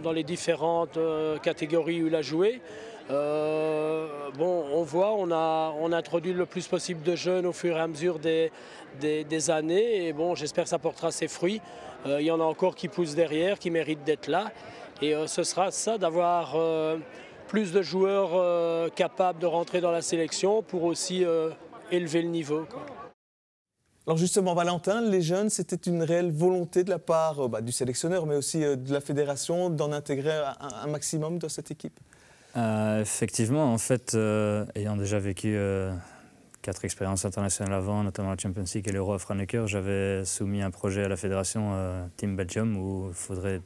dans, 0.02 0.12
les 0.12 0.22
différentes 0.22 0.96
euh, 0.96 1.36
catégories 1.36 2.02
où 2.02 2.06
il 2.06 2.14
a 2.14 2.22
joué. 2.22 2.62
Euh, 3.10 4.30
bon, 4.38 4.64
on 4.72 4.82
voit, 4.82 5.12
on 5.12 5.30
a, 5.30 5.74
introduit 5.94 6.32
le 6.32 6.46
plus 6.46 6.66
possible 6.66 7.02
de 7.02 7.16
jeunes 7.16 7.44
au 7.44 7.52
fur 7.52 7.76
et 7.76 7.80
à 7.80 7.86
mesure 7.86 8.18
des, 8.18 8.50
des, 8.98 9.50
années 9.50 10.06
et 10.06 10.14
bon, 10.14 10.34
j'espère 10.34 10.64
que 10.64 10.70
ça 10.70 10.78
portera 10.78 11.10
ses 11.10 11.28
fruits. 11.28 11.60
il 12.06 12.24
y 12.24 12.30
en 12.30 12.40
a 12.40 12.44
encore 12.44 12.76
qui 12.76 12.88
poussent 12.88 13.14
derrière, 13.14 13.58
qui 13.58 13.68
méritent 13.68 14.04
d'être 14.04 14.28
là 14.28 14.52
et 15.02 15.14
ce 15.26 15.42
sera 15.42 15.70
ça 15.70 15.98
d'avoir 15.98 16.56
plus 17.46 17.72
de 17.72 17.82
joueurs 17.82 18.90
capables 18.94 19.38
de 19.38 19.46
rentrer 19.46 19.82
dans 19.82 19.92
la 19.92 20.02
sélection 20.02 20.62
pour 20.62 20.84
aussi 20.84 21.26
élever 21.90 22.22
le 22.22 22.28
niveau. 22.28 22.66
Alors 24.06 24.18
justement, 24.18 24.54
Valentin, 24.54 25.00
les 25.00 25.20
jeunes, 25.20 25.50
c'était 25.50 25.90
une 25.90 26.00
réelle 26.04 26.30
volonté 26.30 26.84
de 26.84 26.90
la 26.90 27.00
part 27.00 27.40
euh, 27.40 27.48
bah, 27.48 27.60
du 27.60 27.72
sélectionneur, 27.72 28.24
mais 28.24 28.36
aussi 28.36 28.62
euh, 28.62 28.76
de 28.76 28.92
la 28.92 29.00
fédération, 29.00 29.68
d'en 29.68 29.90
intégrer 29.90 30.30
un, 30.60 30.86
maximum 30.86 31.38
dans 31.38 31.48
cette 31.48 31.72
équipe? 31.72 31.98
Euh, 32.56 33.00
Effectivement, 33.00 33.72
en 33.72 33.78
fait, 33.78 34.16
ayant 34.76 34.96
déjà 34.96 35.18
vécu 35.18 35.58
quatre 36.62 36.84
expériences 36.84 37.24
internationales 37.24 37.74
avant, 37.74 38.04
notamment 38.04 38.30
la 38.30 38.36
Champions 38.38 38.64
League 38.72 38.88
et 38.88 38.92
l'Euro 38.92 39.12
à 39.12 39.18
Franeker, 39.18 39.66
j'avais 39.66 40.24
soumis 40.24 40.62
un 40.62 40.70
projet 40.70 41.04
à 41.04 41.08
la 41.08 41.16
fédération 41.16 41.72
Team 42.16 42.36
Belgium 42.36 42.76
où 42.76 43.08
il 43.08 43.14
faudrait 43.14 43.60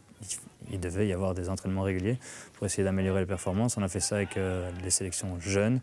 il 0.72 0.80
devait 0.80 1.06
y 1.06 1.12
avoir 1.12 1.34
des 1.34 1.48
entraînements 1.48 1.82
réguliers 1.82 2.18
pour 2.54 2.66
essayer 2.66 2.84
d'améliorer 2.84 3.20
les 3.20 3.26
performances. 3.26 3.76
On 3.76 3.82
a 3.82 3.88
fait 3.88 4.00
ça 4.00 4.16
avec 4.16 4.36
euh, 4.36 4.70
les 4.82 4.90
sélections 4.90 5.38
jeunes. 5.40 5.80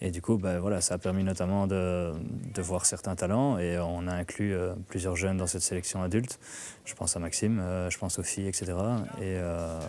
Et 0.00 0.10
du 0.10 0.22
coup, 0.22 0.36
ben, 0.36 0.60
voilà, 0.60 0.80
ça 0.80 0.94
a 0.94 0.98
permis 0.98 1.24
notamment 1.24 1.66
de, 1.66 2.12
de, 2.54 2.62
voir 2.62 2.86
certains 2.86 3.16
talents. 3.16 3.58
Et 3.58 3.78
on 3.78 4.06
a 4.06 4.12
inclus 4.12 4.54
euh, 4.54 4.72
plusieurs 4.88 5.16
jeunes 5.16 5.36
dans 5.36 5.46
cette 5.46 5.62
sélection 5.62 6.02
adulte. 6.02 6.38
Je 6.84 6.94
pense 6.94 7.16
à 7.16 7.20
Maxime, 7.20 7.60
euh, 7.60 7.90
je 7.90 7.98
pense 7.98 8.18
aux 8.18 8.22
filles, 8.22 8.48
etc. 8.48 8.72
Et, 9.20 9.38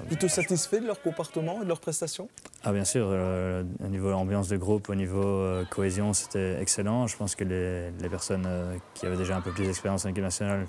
Plutôt 0.08 0.28
satisfait 0.28 0.80
de 0.80 0.88
leur 0.88 1.02
comportement 1.02 1.62
et 1.62 1.64
de 1.64 1.68
leurs 1.68 1.80
prestations 1.80 2.30
Ah 2.64 2.72
bien 2.72 2.86
sûr, 2.86 3.08
au 3.08 3.88
niveau 3.88 4.12
ambiance 4.12 4.48
de 4.48 4.58
groupe, 4.58 4.90
au 4.90 4.96
niveau 4.96 5.64
cohésion, 5.70 6.14
c'était 6.14 6.62
excellent. 6.62 7.08
Je 7.08 7.18
pense 7.18 7.36
que 7.36 7.44
les, 7.44 7.92
les 7.92 8.10
personnes 8.10 8.48
qui 8.94 9.06
avaient 9.06 9.18
déjà 9.18 9.38
un 9.38 9.42
peu 9.42 9.52
plus 9.52 9.66
d'expérience 9.66 10.06
en 10.06 10.10
équipe 10.10 10.24
nationale 10.24 10.66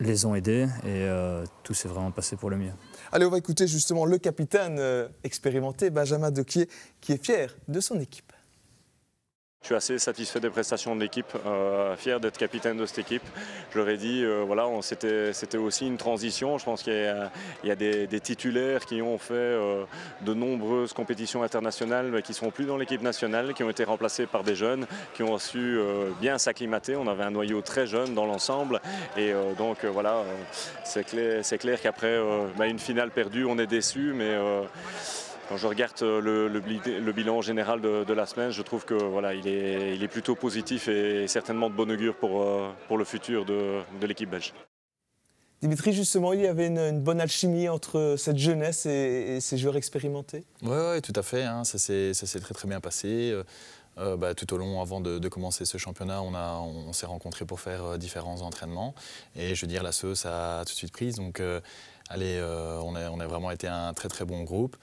les 0.00 0.24
ont 0.24 0.34
aidés 0.34 0.66
et 0.84 0.86
euh, 0.86 1.44
tout 1.62 1.74
s'est 1.74 1.88
vraiment 1.88 2.10
passé 2.10 2.36
pour 2.36 2.50
le 2.50 2.56
mieux. 2.56 2.72
Allez, 3.12 3.26
on 3.26 3.30
va 3.30 3.38
écouter 3.38 3.66
justement 3.66 4.04
le 4.04 4.18
capitaine 4.18 4.76
euh, 4.78 5.08
expérimenté, 5.24 5.90
Benjamin 5.90 6.30
Dequier, 6.30 6.68
qui 7.00 7.12
est 7.12 7.24
fier 7.24 7.56
de 7.68 7.80
son 7.80 7.98
équipe. 8.00 8.32
Je 9.62 9.66
suis 9.66 9.74
assez 9.74 9.98
satisfait 9.98 10.38
des 10.38 10.50
prestations 10.50 10.94
de 10.94 11.00
l'équipe, 11.00 11.26
euh, 11.44 11.96
fier 11.96 12.20
d'être 12.20 12.38
capitaine 12.38 12.78
de 12.78 12.86
cette 12.86 13.00
équipe. 13.00 13.24
Je 13.72 13.78
l'aurais 13.78 13.96
dit, 13.96 14.24
euh, 14.24 14.44
voilà, 14.46 14.66
c'était 14.82 15.58
aussi 15.58 15.86
une 15.86 15.98
transition. 15.98 16.58
Je 16.58 16.64
pense 16.64 16.82
qu'il 16.84 17.28
y 17.64 17.70
a, 17.70 17.76
des, 17.76 18.20
titulaires 18.20 18.86
qui 18.86 19.02
ont 19.02 19.18
fait 19.18 19.34
euh, 19.34 19.84
de 20.22 20.32
nombreuses 20.32 20.92
compétitions 20.92 21.42
internationales, 21.42 22.08
mais 22.10 22.22
qui 22.22 22.32
ne 22.32 22.36
sont 22.36 22.50
plus 22.50 22.66
dans 22.66 22.76
l'équipe 22.76 23.02
nationale, 23.02 23.52
qui 23.52 23.64
ont 23.64 23.68
été 23.68 23.82
remplacés 23.82 24.26
par 24.26 24.44
des 24.44 24.54
jeunes, 24.54 24.86
qui 25.12 25.24
ont 25.24 25.36
su 25.38 25.78
bien 26.20 26.38
s'acclimater. 26.38 26.94
On 26.94 27.08
avait 27.08 27.24
un 27.24 27.32
noyau 27.32 27.60
très 27.60 27.86
jeune 27.86 28.14
dans 28.14 28.26
l'ensemble. 28.26 28.80
Et 29.16 29.32
donc 29.58 29.84
voilà, 29.84 30.22
c'est 30.84 31.04
clair, 31.04 31.42
clair 31.42 31.80
qu'après 31.82 32.18
bah, 32.56 32.68
une 32.68 32.78
finale 32.78 33.10
perdue, 33.10 33.44
on 33.44 33.58
est 33.58 33.66
déçu, 33.66 34.12
mais 34.14 34.36
quand 35.48 35.56
je 35.56 35.66
regarde 35.66 35.94
euh, 36.02 36.48
le, 36.48 37.12
bilan 37.12 37.40
général 37.40 37.80
de, 37.80 38.12
la 38.12 38.26
semaine, 38.26 38.50
je 38.50 38.62
trouve 38.62 38.84
que 38.84 38.94
voilà, 38.94 39.34
il 39.34 39.48
est, 39.48 39.96
il 39.96 40.02
est 40.02 40.08
plutôt 40.08 40.34
positif 40.34 40.88
et 40.88 41.26
certainement 41.26 41.70
de 41.70 41.74
bon 41.74 41.90
augure 41.90 42.16
pour, 42.16 42.42
euh, 42.42 42.68
pour 42.86 42.98
le 42.98 43.04
futur 43.04 43.44
de, 43.44 43.80
l'équipe 44.02 44.28
belge. 44.28 44.52
Dimitri, 45.62 45.92
justement, 45.92 46.32
il 46.34 46.42
y 46.42 46.46
avait 46.46 46.68
une, 46.68 47.00
bonne 47.00 47.20
alchimie 47.20 47.68
entre 47.68 48.14
cette 48.16 48.36
jeunesse 48.36 48.86
et, 48.86 49.40
ces 49.40 49.58
joueurs 49.58 49.76
expérimentés? 49.76 50.44
Oui, 50.62 50.70
ouais, 50.70 51.00
tout 51.00 51.14
à 51.16 51.22
fait. 51.22 51.42
Hein. 51.42 51.64
Ça 51.64 51.78
s'est 51.78 52.40
très 52.40 52.54
très 52.54 52.68
bien 52.68 52.80
passé. 52.80 53.34
Euh, 53.98 54.16
bah, 54.16 54.34
tout 54.34 54.54
au 54.54 54.58
long, 54.58 54.80
avant 54.80 55.00
de, 55.00 55.28
commencer 55.28 55.64
ce 55.64 55.76
championnat, 55.78 56.22
on, 56.22 56.32
on, 56.32 56.92
s'est 56.92 57.06
rencontrés 57.06 57.44
pour 57.44 57.58
faire 57.58 57.98
différents 57.98 58.42
entraînements. 58.42 58.94
Et 59.34 59.56
je 59.56 59.60
veux 59.62 59.66
dire, 59.66 59.82
la 59.82 59.90
sauce 59.90 60.26
a 60.26 60.62
tout 60.64 60.72
de 60.72 60.78
suite 60.78 60.92
prise. 60.92 61.16
Donc, 61.16 61.42
allez, 62.08 62.40
on, 62.82 62.94
a, 62.94 63.10
on 63.10 63.20
a 63.20 63.26
vraiment 63.26 63.50
été 63.50 63.66
un 63.66 63.92
très 63.94 64.08
très 64.08 64.24
bon 64.24 64.42
groupe. 64.42 64.76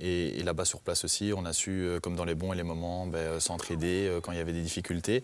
Et, 0.00 0.42
là-bas 0.42 0.64
sur 0.64 0.80
place 0.80 1.04
aussi, 1.04 1.32
on 1.36 1.44
a 1.44 1.52
su, 1.52 1.70
euh, 1.70 2.00
comme 2.00 2.16
dans 2.16 2.24
les 2.24 2.34
bons 2.34 2.52
et 2.52 2.56
les 2.56 2.62
moments, 2.62 3.06
ben, 3.06 3.18
euh, 3.18 3.40
s'entraider 3.40 4.08
euh, 4.08 4.20
quand 4.20 4.32
il 4.32 4.38
y 4.38 4.40
avait 4.40 4.52
des 4.52 4.62
difficultés. 4.62 5.22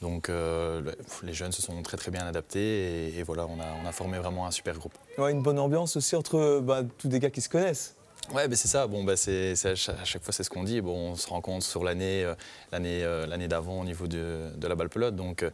Donc 0.00 0.28
les 0.28 1.34
jeunes 1.34 1.50
se 1.50 1.60
sont 1.60 1.82
très 1.82 1.96
très 1.96 2.12
bien 2.12 2.24
adaptés 2.24 3.18
et, 3.18 3.22
voilà, 3.24 3.48
on 3.48 3.58
a, 3.84 3.90
formé 3.90 4.18
vraiment 4.18 4.46
un 4.46 4.52
super 4.52 4.78
groupe. 4.78 4.92
Une 5.18 5.42
bonne 5.42 5.58
ambiance 5.58 5.96
aussi 5.96 6.14
entre 6.14 6.60
bah, 6.60 6.82
tous 6.98 7.08
des 7.08 7.18
gars 7.18 7.30
qui 7.30 7.40
se 7.40 7.48
connaissent. 7.48 7.96
Ouais, 8.34 8.46
ben 8.46 8.56
c'est 8.56 8.68
ça. 8.68 8.86
Bon, 8.86 9.04
ben 9.04 9.16
c'est, 9.16 9.52
à 9.52 9.74
chaque 10.04 10.22
fois, 10.22 10.32
c'est 10.32 10.42
ce 10.42 10.50
qu'on 10.50 10.62
dit. 10.62 10.80
Bon, 10.80 11.12
on 11.12 11.14
se 11.16 11.28
rencontre 11.28 11.64
sur 11.64 11.82
l'année, 11.82 12.30
l'année, 12.70 13.02
l'année 13.26 13.48
d'avant 13.48 13.80
au 13.80 13.84
niveau 13.84 14.06
de, 14.06 14.50
de 14.54 14.66
la 14.66 14.74
balle 14.74 14.90
pelote. 14.90 15.16
Donc, 15.16 15.44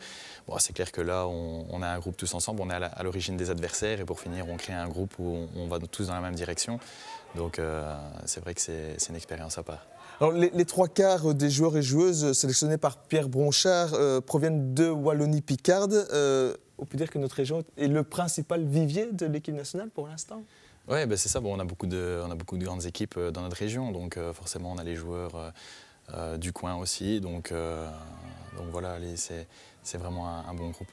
bon, 0.48 0.58
c'est 0.58 0.72
clair 0.72 0.90
que 0.90 1.00
là, 1.00 1.26
on, 1.28 1.82
a 1.82 1.88
un 1.88 1.98
groupe 2.00 2.16
tous 2.16 2.34
ensemble. 2.34 2.60
On 2.62 2.70
est 2.70 2.74
à, 2.74 3.02
l'origine 3.04 3.36
des 3.36 3.50
adversaires 3.50 4.00
et 4.00 4.04
pour 4.04 4.18
finir, 4.18 4.46
on 4.48 4.56
crée 4.56 4.72
un 4.72 4.88
groupe 4.88 5.14
où 5.20 5.46
on 5.56 5.68
va 5.68 5.78
tous 5.78 6.08
dans 6.08 6.14
la 6.14 6.20
même 6.20 6.34
direction. 6.34 6.80
Donc 7.34 7.58
euh, 7.58 7.94
c'est 8.26 8.40
vrai 8.40 8.54
que 8.54 8.60
c'est 8.60 9.08
une 9.08 9.16
expérience 9.16 9.58
à 9.58 9.62
part. 9.62 9.86
Alors, 10.20 10.32
les, 10.32 10.64
trois 10.64 10.86
quarts 10.86 11.34
des 11.34 11.50
joueurs 11.50 11.76
et 11.76 11.82
joueuses 11.82 12.32
sélectionnés 12.32 12.78
par 12.78 12.98
Pierre 12.98 13.28
Bronchard 13.28 13.94
euh, 13.94 14.20
proviennent 14.20 14.72
de 14.72 14.88
Wallonie-Picarde. 14.88 16.06
Euh, 16.12 16.54
on 16.78 16.84
peut 16.84 16.96
dire 16.96 17.10
que 17.10 17.18
notre 17.18 17.34
région 17.34 17.64
est 17.76 17.88
le 17.88 18.04
principal 18.04 18.64
vivier 18.64 19.08
de 19.10 19.26
l'équipe 19.26 19.54
nationale 19.54 19.90
pour 19.90 20.06
l'instant? 20.06 20.44
Oui, 20.88 21.06
ben 21.06 21.16
c'est 21.16 21.28
ça. 21.28 21.40
Bon, 21.40 21.56
on, 21.56 21.60
a 21.60 21.64
beaucoup 21.64 21.86
de, 21.86 22.20
on 22.26 22.30
a 22.30 22.34
beaucoup 22.34 22.58
de 22.58 22.64
grandes 22.64 22.84
équipes 22.84 23.18
dans 23.18 23.42
notre 23.42 23.56
région, 23.56 23.90
donc 23.90 24.18
forcément 24.32 24.72
on 24.72 24.78
a 24.78 24.84
les 24.84 24.96
joueurs 24.96 25.52
du 26.36 26.52
coin 26.52 26.74
aussi. 26.76 27.20
Donc, 27.20 27.52
donc 27.52 28.66
voilà, 28.70 28.98
c'est 29.16 29.98
vraiment 29.98 30.28
un 30.28 30.54
bon 30.54 30.70
groupe. 30.70 30.88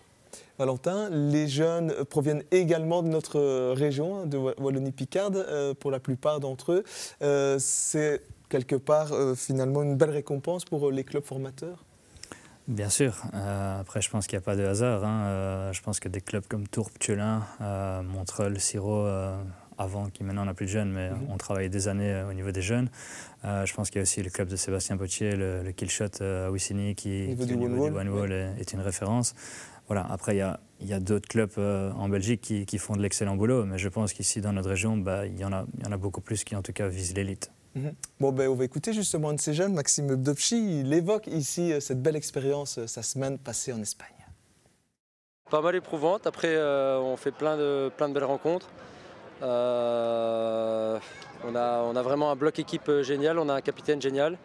Valentin, 0.57 1.09
les 1.09 1.47
jeunes 1.47 1.93
proviennent 2.05 2.43
également 2.51 3.03
de 3.03 3.07
notre 3.07 3.73
région, 3.73 4.25
de 4.25 4.37
Wallonie-Picarde, 4.37 5.37
euh, 5.37 5.73
pour 5.73 5.91
la 5.91 5.99
plupart 5.99 6.39
d'entre 6.39 6.73
eux. 6.73 6.83
Euh, 7.21 7.57
c'est 7.59 8.21
quelque 8.49 8.75
part 8.75 9.11
euh, 9.13 9.33
finalement 9.35 9.81
une 9.81 9.95
belle 9.95 10.11
récompense 10.11 10.65
pour 10.65 10.91
les 10.91 11.03
clubs 11.03 11.23
formateurs? 11.23 11.83
Bien 12.67 12.89
sûr. 12.89 13.23
après, 13.33 14.01
je 14.01 14.09
pense 14.09 14.27
qu'il 14.27 14.37
n'y 14.37 14.43
a 14.43 14.45
pas 14.45 14.55
de 14.55 14.63
hasard. 14.63 15.03
Hein. 15.03 15.71
je 15.73 15.81
pense 15.81 15.99
que 15.99 16.07
des 16.07 16.21
clubs 16.21 16.45
comme 16.47 16.67
Tourpe, 16.67 16.97
Tuelin, 16.99 17.43
Montreuil, 18.03 18.59
Siro, 18.59 19.07
avant, 19.81 20.09
qui 20.09 20.23
maintenant 20.23 20.45
n'a 20.45 20.53
plus 20.53 20.65
de 20.65 20.71
jeunes, 20.71 20.91
mais 20.91 21.09
mhm. 21.09 21.27
on 21.29 21.37
travaille 21.37 21.69
des 21.69 21.87
années 21.87 22.23
au 22.29 22.33
niveau 22.33 22.51
des 22.51 22.61
jeunes. 22.61 22.89
je 23.43 23.73
pense 23.73 23.89
qu'il 23.89 23.97
y 23.97 24.01
a 24.01 24.03
aussi 24.03 24.21
le 24.23 24.29
club 24.29 24.47
de 24.47 24.55
Sébastien 24.55 24.97
Potier, 24.97 25.35
le, 25.35 25.63
le 25.63 25.71
Killshot 25.71 26.21
à 26.21 26.49
Wissini, 26.51 26.95
qui, 26.95 27.35
au 27.39 27.45
niveau, 27.45 27.89
du 27.89 27.95
One 27.97 28.31
est, 28.31 28.61
est, 28.61 28.73
une 28.73 28.81
référence. 28.81 29.33
Voilà, 29.91 30.07
après, 30.09 30.37
il 30.37 30.87
y 30.87 30.93
a, 30.93 30.99
d'autres 31.01 31.27
clubs 31.27 31.51
euh, 31.57 31.91
en 31.91 32.07
Belgique 32.07 32.65
qui, 32.65 32.77
font 32.77 32.95
de 32.95 33.01
l'excellent 33.01 33.35
boulot, 33.35 33.65
mais 33.65 33.77
je 33.77 33.89
pense 33.89 34.13
qu'ici, 34.13 34.39
dans 34.39 34.53
notre 34.53 34.69
région, 34.69 34.95
bah, 34.95 35.25
il, 35.25 35.37
y 35.37 35.43
en 35.43 35.51
a, 35.51 35.65
il 35.77 35.83
y 35.83 35.85
en 35.85 35.91
a 35.91 35.97
beaucoup 35.97 36.21
plus 36.21 36.45
qui, 36.45 36.55
en 36.55 36.61
tout 36.61 36.71
cas, 36.71 36.87
visent 36.87 37.13
l'élite. 37.13 37.51
Mhm. 37.75 37.93
Bon, 38.21 38.31
ben, 38.31 38.47
on 38.47 38.55
va 38.55 38.63
écouter 38.63 38.93
justement 38.93 39.31
un 39.31 39.33
de 39.33 39.41
ces 39.41 39.53
jeunes, 39.53 39.73
Maxime 39.73 40.07
Bdovchi. 40.07 40.79
Il 40.79 40.93
évoque 40.93 41.27
ici 41.27 41.73
euh, 41.73 41.81
cette 41.81 42.01
belle 42.01 42.15
expérience, 42.15 42.77
euh, 42.77 42.87
sa 42.87 43.03
semaine 43.03 43.37
passée 43.37 43.73
en 43.73 43.81
Espagne. 43.81 44.15
Pas 45.49 45.61
mal 45.61 45.75
éprouvante. 45.75 46.25
Après, 46.25 46.55
on 46.57 47.17
fait 47.17 47.33
plein 47.33 47.57
de, 47.57 47.91
plein 47.97 48.07
de 48.07 48.13
belles 48.13 48.23
rencontres. 48.23 48.69
On, 49.41 49.45
a, 51.55 51.83
on 51.83 51.95
a 51.95 52.01
vraiment 52.01 52.31
un 52.31 52.35
bloc 52.35 52.59
équipe 52.59 52.91
génial, 53.01 53.39
on 53.39 53.49
a 53.49 53.53
un 53.53 53.61
capitaine 53.61 54.01
génial. 54.01 54.37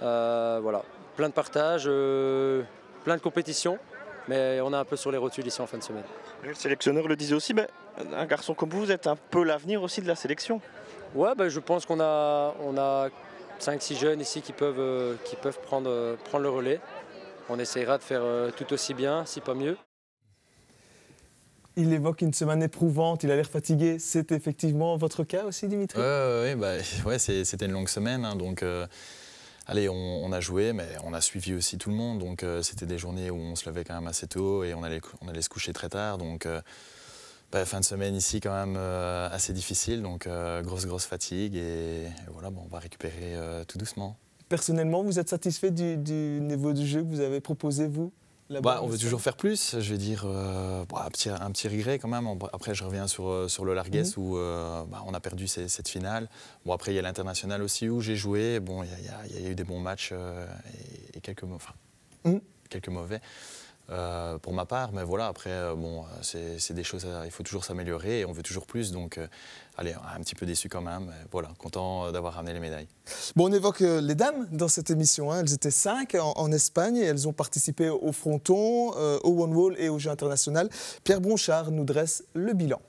voilà, 0.00 0.82
plein 1.16 1.28
de 1.28 1.34
partages, 1.34 1.84
plein 1.84 3.16
de 3.16 3.22
compétitions 3.22 3.78
mais 4.28 4.60
on 4.60 4.72
est 4.72 4.76
un 4.76 4.84
peu 4.84 4.96
sur 4.96 5.10
les 5.10 5.18
rotules 5.18 5.46
ici 5.46 5.60
en 5.60 5.66
fin 5.66 5.78
de 5.78 5.82
semaine. 5.82 6.04
Le 6.42 6.54
sélectionneur 6.54 7.08
le 7.08 7.16
disait 7.16 7.34
aussi, 7.34 7.54
mais 7.54 7.68
un 8.14 8.26
garçon 8.26 8.54
comme 8.54 8.70
vous, 8.70 8.80
vous 8.80 8.92
êtes 8.92 9.06
un 9.06 9.16
peu 9.16 9.44
l'avenir 9.44 9.82
aussi 9.82 10.00
de 10.00 10.08
la 10.08 10.16
sélection. 10.16 10.60
Ouais, 11.14 11.34
ben, 11.34 11.48
je 11.48 11.60
pense 11.60 11.86
qu'on 11.86 12.00
a, 12.00 12.54
on 12.60 12.76
a 12.76 13.08
5-6 13.60 13.98
jeunes 13.98 14.20
ici 14.20 14.42
qui 14.42 14.52
peuvent, 14.52 14.80
euh, 14.80 15.14
qui 15.24 15.36
peuvent 15.36 15.60
prendre, 15.60 15.90
euh, 15.90 16.16
prendre 16.24 16.42
le 16.42 16.50
relais. 16.50 16.80
On 17.48 17.58
essaiera 17.58 17.98
de 17.98 18.02
faire 18.02 18.22
euh, 18.22 18.50
tout 18.50 18.72
aussi 18.72 18.92
bien, 18.92 19.24
si 19.24 19.40
pas 19.40 19.54
mieux. 19.54 19.76
Il 21.76 21.92
évoque 21.92 22.22
une 22.22 22.32
semaine 22.32 22.62
éprouvante, 22.62 23.22
il 23.22 23.30
a 23.30 23.36
l'air 23.36 23.48
fatigué. 23.48 23.98
C'est 23.98 24.32
effectivement 24.32 24.96
votre 24.96 25.24
cas 25.24 25.44
aussi, 25.44 25.68
Dimitri? 25.68 26.00
Oui, 26.00 26.54
bah, 26.54 26.74
ouais, 27.04 27.18
c'était 27.18 27.66
une 27.66 27.72
longue 27.72 27.88
semaine. 27.88 28.24
Hein, 28.24 28.34
donc, 28.34 28.62
allez, 29.66 29.88
on, 29.88 30.32
a 30.32 30.40
joué, 30.40 30.72
mais 30.72 30.88
on 31.04 31.12
a 31.12 31.20
suivi 31.20 31.54
aussi 31.54 31.78
tout 31.78 31.90
le 31.90 31.96
monde. 31.96 32.18
Donc 32.18 32.42
euh, 32.42 32.62
c'était 32.62 32.86
des 32.86 32.98
journées 32.98 33.30
où 33.30 33.36
on 33.36 33.56
se 33.56 33.68
levait 33.68 33.84
quand 33.84 33.94
même 33.94 34.06
assez 34.06 34.26
tôt 34.26 34.64
et 34.64 34.74
on 34.74 34.82
allait, 34.82 35.00
on 35.20 35.28
allait 35.28 35.42
se 35.42 35.48
coucher 35.48 35.72
très 35.72 35.88
tard. 35.88 36.18
Donc 36.18 36.46
euh, 36.46 36.60
bah, 37.52 37.64
fin 37.64 37.80
de 37.80 37.84
semaine 37.84 38.14
ici 38.14 38.40
quand 38.40 38.54
même 38.54 38.76
euh, 38.76 39.28
assez 39.30 39.52
difficile. 39.52 40.02
Donc 40.02 40.28
grosse, 40.62 40.86
grosse 40.86 41.06
fatigue. 41.06 41.56
Et, 41.56 42.06
voilà, 42.32 42.50
bon, 42.50 42.62
on 42.64 42.68
va 42.68 42.78
récupérer 42.78 43.34
tout 43.68 43.78
doucement. 43.78 44.16
Personnellement, 44.48 45.02
vous 45.02 45.18
êtes 45.18 45.28
satisfait 45.28 45.72
du, 45.72 45.96
du 45.96 46.38
niveau 46.40 46.72
du 46.72 46.86
jeu 46.86 47.02
que 47.02 47.08
vous 47.08 47.20
avez 47.20 47.40
proposé, 47.40 47.88
vous? 47.88 48.12
Bah, 48.50 48.80
on 48.82 48.86
veut 48.86 48.98
toujours 48.98 49.20
faire 49.20 49.36
plus. 49.36 49.76
Je 49.78 49.92
vais 49.92 49.98
dire 49.98 50.24
euh, 50.24 50.84
un, 50.94 51.10
petit, 51.10 51.28
un, 51.28 51.50
petit, 51.50 51.68
regret 51.68 51.98
quand 51.98 52.08
même. 52.08 52.26
Après, 52.52 52.74
je 52.74 52.84
reviens 52.84 53.06
sur, 53.08 53.28
euh, 53.28 53.48
sur 53.48 53.64
le 53.64 53.74
Largues 53.74 53.96
mhm. 53.96 54.12
où 54.16 54.36
euh, 54.36 54.84
bah, 54.84 55.02
on 55.06 55.14
a 55.14 55.20
perdu 55.20 55.48
cette 55.48 55.88
finale. 55.88 56.28
Bon, 56.64 56.72
après, 56.72 56.92
il 56.92 56.94
y 56.94 56.98
a 56.98 57.02
l'international 57.02 57.62
aussi 57.62 57.88
où 57.88 58.00
j'ai 58.00 58.16
joué. 58.16 58.60
Bon, 58.60 58.82
il 58.84 59.42
y, 59.42 59.46
a 59.46 59.50
eu 59.50 59.54
des 59.54 59.64
bons 59.64 59.80
matchs 59.80 60.12
et, 61.14 61.20
quelques, 61.20 61.44
enfin, 61.44 61.74
mhm. 62.24 62.40
quelques 62.70 62.88
mauvais. 62.88 63.20
Euh, 63.88 64.36
pour 64.38 64.52
ma 64.52 64.66
part. 64.66 64.90
Mais 64.92 65.04
voilà, 65.04 65.28
après, 65.28 65.52
euh, 65.52 65.76
bon, 65.76 66.04
c'est 66.20 66.72
des 66.72 66.82
choses, 66.82 67.06
il 67.24 67.30
faut 67.30 67.44
toujours 67.44 67.64
s'améliorer 67.64 68.20
et 68.20 68.24
on 68.24 68.32
veut 68.32 68.42
toujours 68.42 68.66
plus. 68.66 68.90
Donc, 68.90 69.16
euh, 69.16 69.28
allez, 69.76 69.94
un 69.94 70.20
petit 70.22 70.34
peu 70.34 70.44
déçu 70.44 70.68
quand 70.68 70.80
même. 70.80 71.12
voilà, 71.30 71.50
content 71.56 72.10
d'avoir 72.10 72.34
ramené 72.34 72.52
les 72.52 72.58
médailles. 72.58 72.88
Bon, 73.36 73.48
on 73.48 73.52
évoque 73.52 73.80
les 73.80 74.16
dames 74.16 74.48
dans 74.50 74.66
cette 74.66 74.90
émission. 74.90 75.30
Hein. 75.30 75.42
Elles 75.42 75.54
étaient 75.54 75.70
cinq 75.70 76.16
en, 76.16 76.50
Espagne 76.50 76.96
et 76.96 77.04
elles 77.04 77.28
ont 77.28 77.32
participé 77.32 77.88
au 77.88 78.10
fronton, 78.10 78.90
au 79.22 79.42
One 79.44 79.54
Wall 79.54 79.76
et 79.78 79.88
au 79.88 80.00
Jeu 80.00 80.10
international. 80.10 80.68
Pierre 81.04 81.20
Bronchard 81.20 81.70
nous 81.70 81.84
dresse 81.84 82.24
le 82.34 82.54
bilan. 82.54 82.80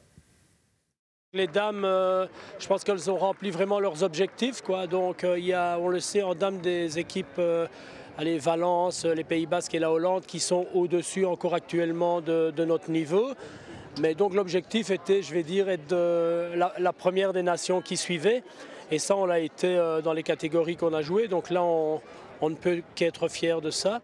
Les 1.34 1.48
dames, 1.48 1.84
je 1.84 2.68
pense 2.68 2.84
qu'elles 2.84 3.12
ont 3.12 3.18
rempli 3.18 3.51
vraiment 3.51 3.80
leurs 3.80 4.01
objectifs. 4.01 4.62
Quoi. 4.62 4.88
Donc, 4.88 5.24
il 5.24 5.46
y 5.46 5.54
a, 5.54 5.77
on 5.77 5.89
le 5.89 6.00
sait, 6.00 6.24
en 6.24 6.34
dames 6.34 6.60
des 6.60 6.98
équipes 6.98 7.39
allez, 8.18 8.38
Valence, 8.40 9.06
les 9.06 9.24
Pays 9.24 9.46
Basques 9.46 9.76
et 9.76 9.80
la 9.80 9.92
Hollande 9.92 10.26
qui 10.26 10.40
sont 10.40 10.68
au-dessus 10.74 11.26
encore 11.26 11.54
actuellement 11.54 12.22
de, 12.22 12.66
notre 12.66 12.92
niveau. 12.92 13.32
Mais 14.02 14.14
donc 14.16 14.34
l'objectif 14.34 14.90
était, 14.92 15.22
je 15.22 15.34
vais 15.34 15.44
dire, 15.44 15.70
être 15.70 15.96
la, 16.56 16.94
première 16.94 17.34
des 17.34 17.44
nations 17.44 17.82
qui 17.82 17.98
suivait. 17.98 18.44
Et 18.92 19.00
ça, 19.00 19.16
on 19.16 19.26
l'a 19.26 19.40
été 19.40 19.76
euh, 19.76 20.02
dans 20.02 20.14
les 20.14 20.24
catégories 20.24 20.78
qu'on 20.78 20.94
a 20.94 21.02
jouées. 21.02 21.28
Donc 21.28 21.50
là, 21.50 21.62
on, 21.62 22.02
ne 22.42 22.56
peut 22.56 22.84
qu'être 22.96 23.28
fier 23.28 23.60
de 23.60 23.70
ça. 23.70 24.02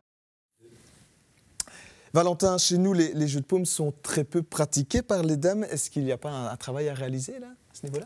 Valentin, 2.13 2.57
chez 2.57 2.77
nous, 2.77 2.93
les, 2.93 3.27
jeux 3.27 3.39
de 3.39 3.45
paume 3.45 3.65
sont 3.65 3.93
très 4.03 4.23
peu 4.23 4.43
pratiqués 4.43 5.01
par 5.01 5.23
les 5.23 5.37
dames. 5.37 5.63
Est-ce 5.63 5.89
qu'il 5.89 6.03
n'y 6.03 6.11
a 6.11 6.17
pas 6.17 6.31
un, 6.31 6.55
travail 6.57 6.89
à 6.89 6.93
réaliser 6.93 7.39
là, 7.39 7.47
à 7.47 7.75
ce 7.75 7.85
niveau-là? 7.85 8.05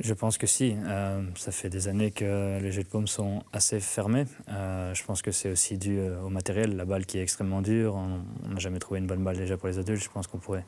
Je 0.00 0.14
pense 0.14 0.38
que 0.38 0.46
si. 0.46 0.74
Euh, 0.84 1.22
ça 1.36 1.52
fait 1.52 1.68
des 1.68 1.88
années 1.88 2.10
que 2.10 2.58
les 2.60 2.72
jeux 2.72 2.82
de 2.82 2.88
paume 2.88 3.06
sont 3.06 3.42
assez 3.52 3.80
fermés. 3.80 4.24
Euh, 4.48 4.94
je 4.94 5.04
pense 5.04 5.22
que 5.22 5.30
c'est 5.30 5.50
aussi 5.50 5.78
dû 5.78 6.00
au 6.24 6.28
matériel, 6.28 6.76
la 6.76 6.84
balle 6.84 7.06
qui 7.06 7.18
est 7.18 7.22
extrêmement 7.22 7.62
dure. 7.62 7.94
On 7.94 8.48
n'a 8.48 8.58
jamais 8.58 8.78
trouvé 8.78 9.00
une 9.00 9.06
bonne 9.06 9.22
balle 9.22 9.36
déjà 9.36 9.56
pour 9.56 9.68
les 9.68 9.78
adultes. 9.78 10.02
Je 10.02 10.10
pense 10.10 10.26
qu'on 10.26 10.38
pourrait 10.38 10.64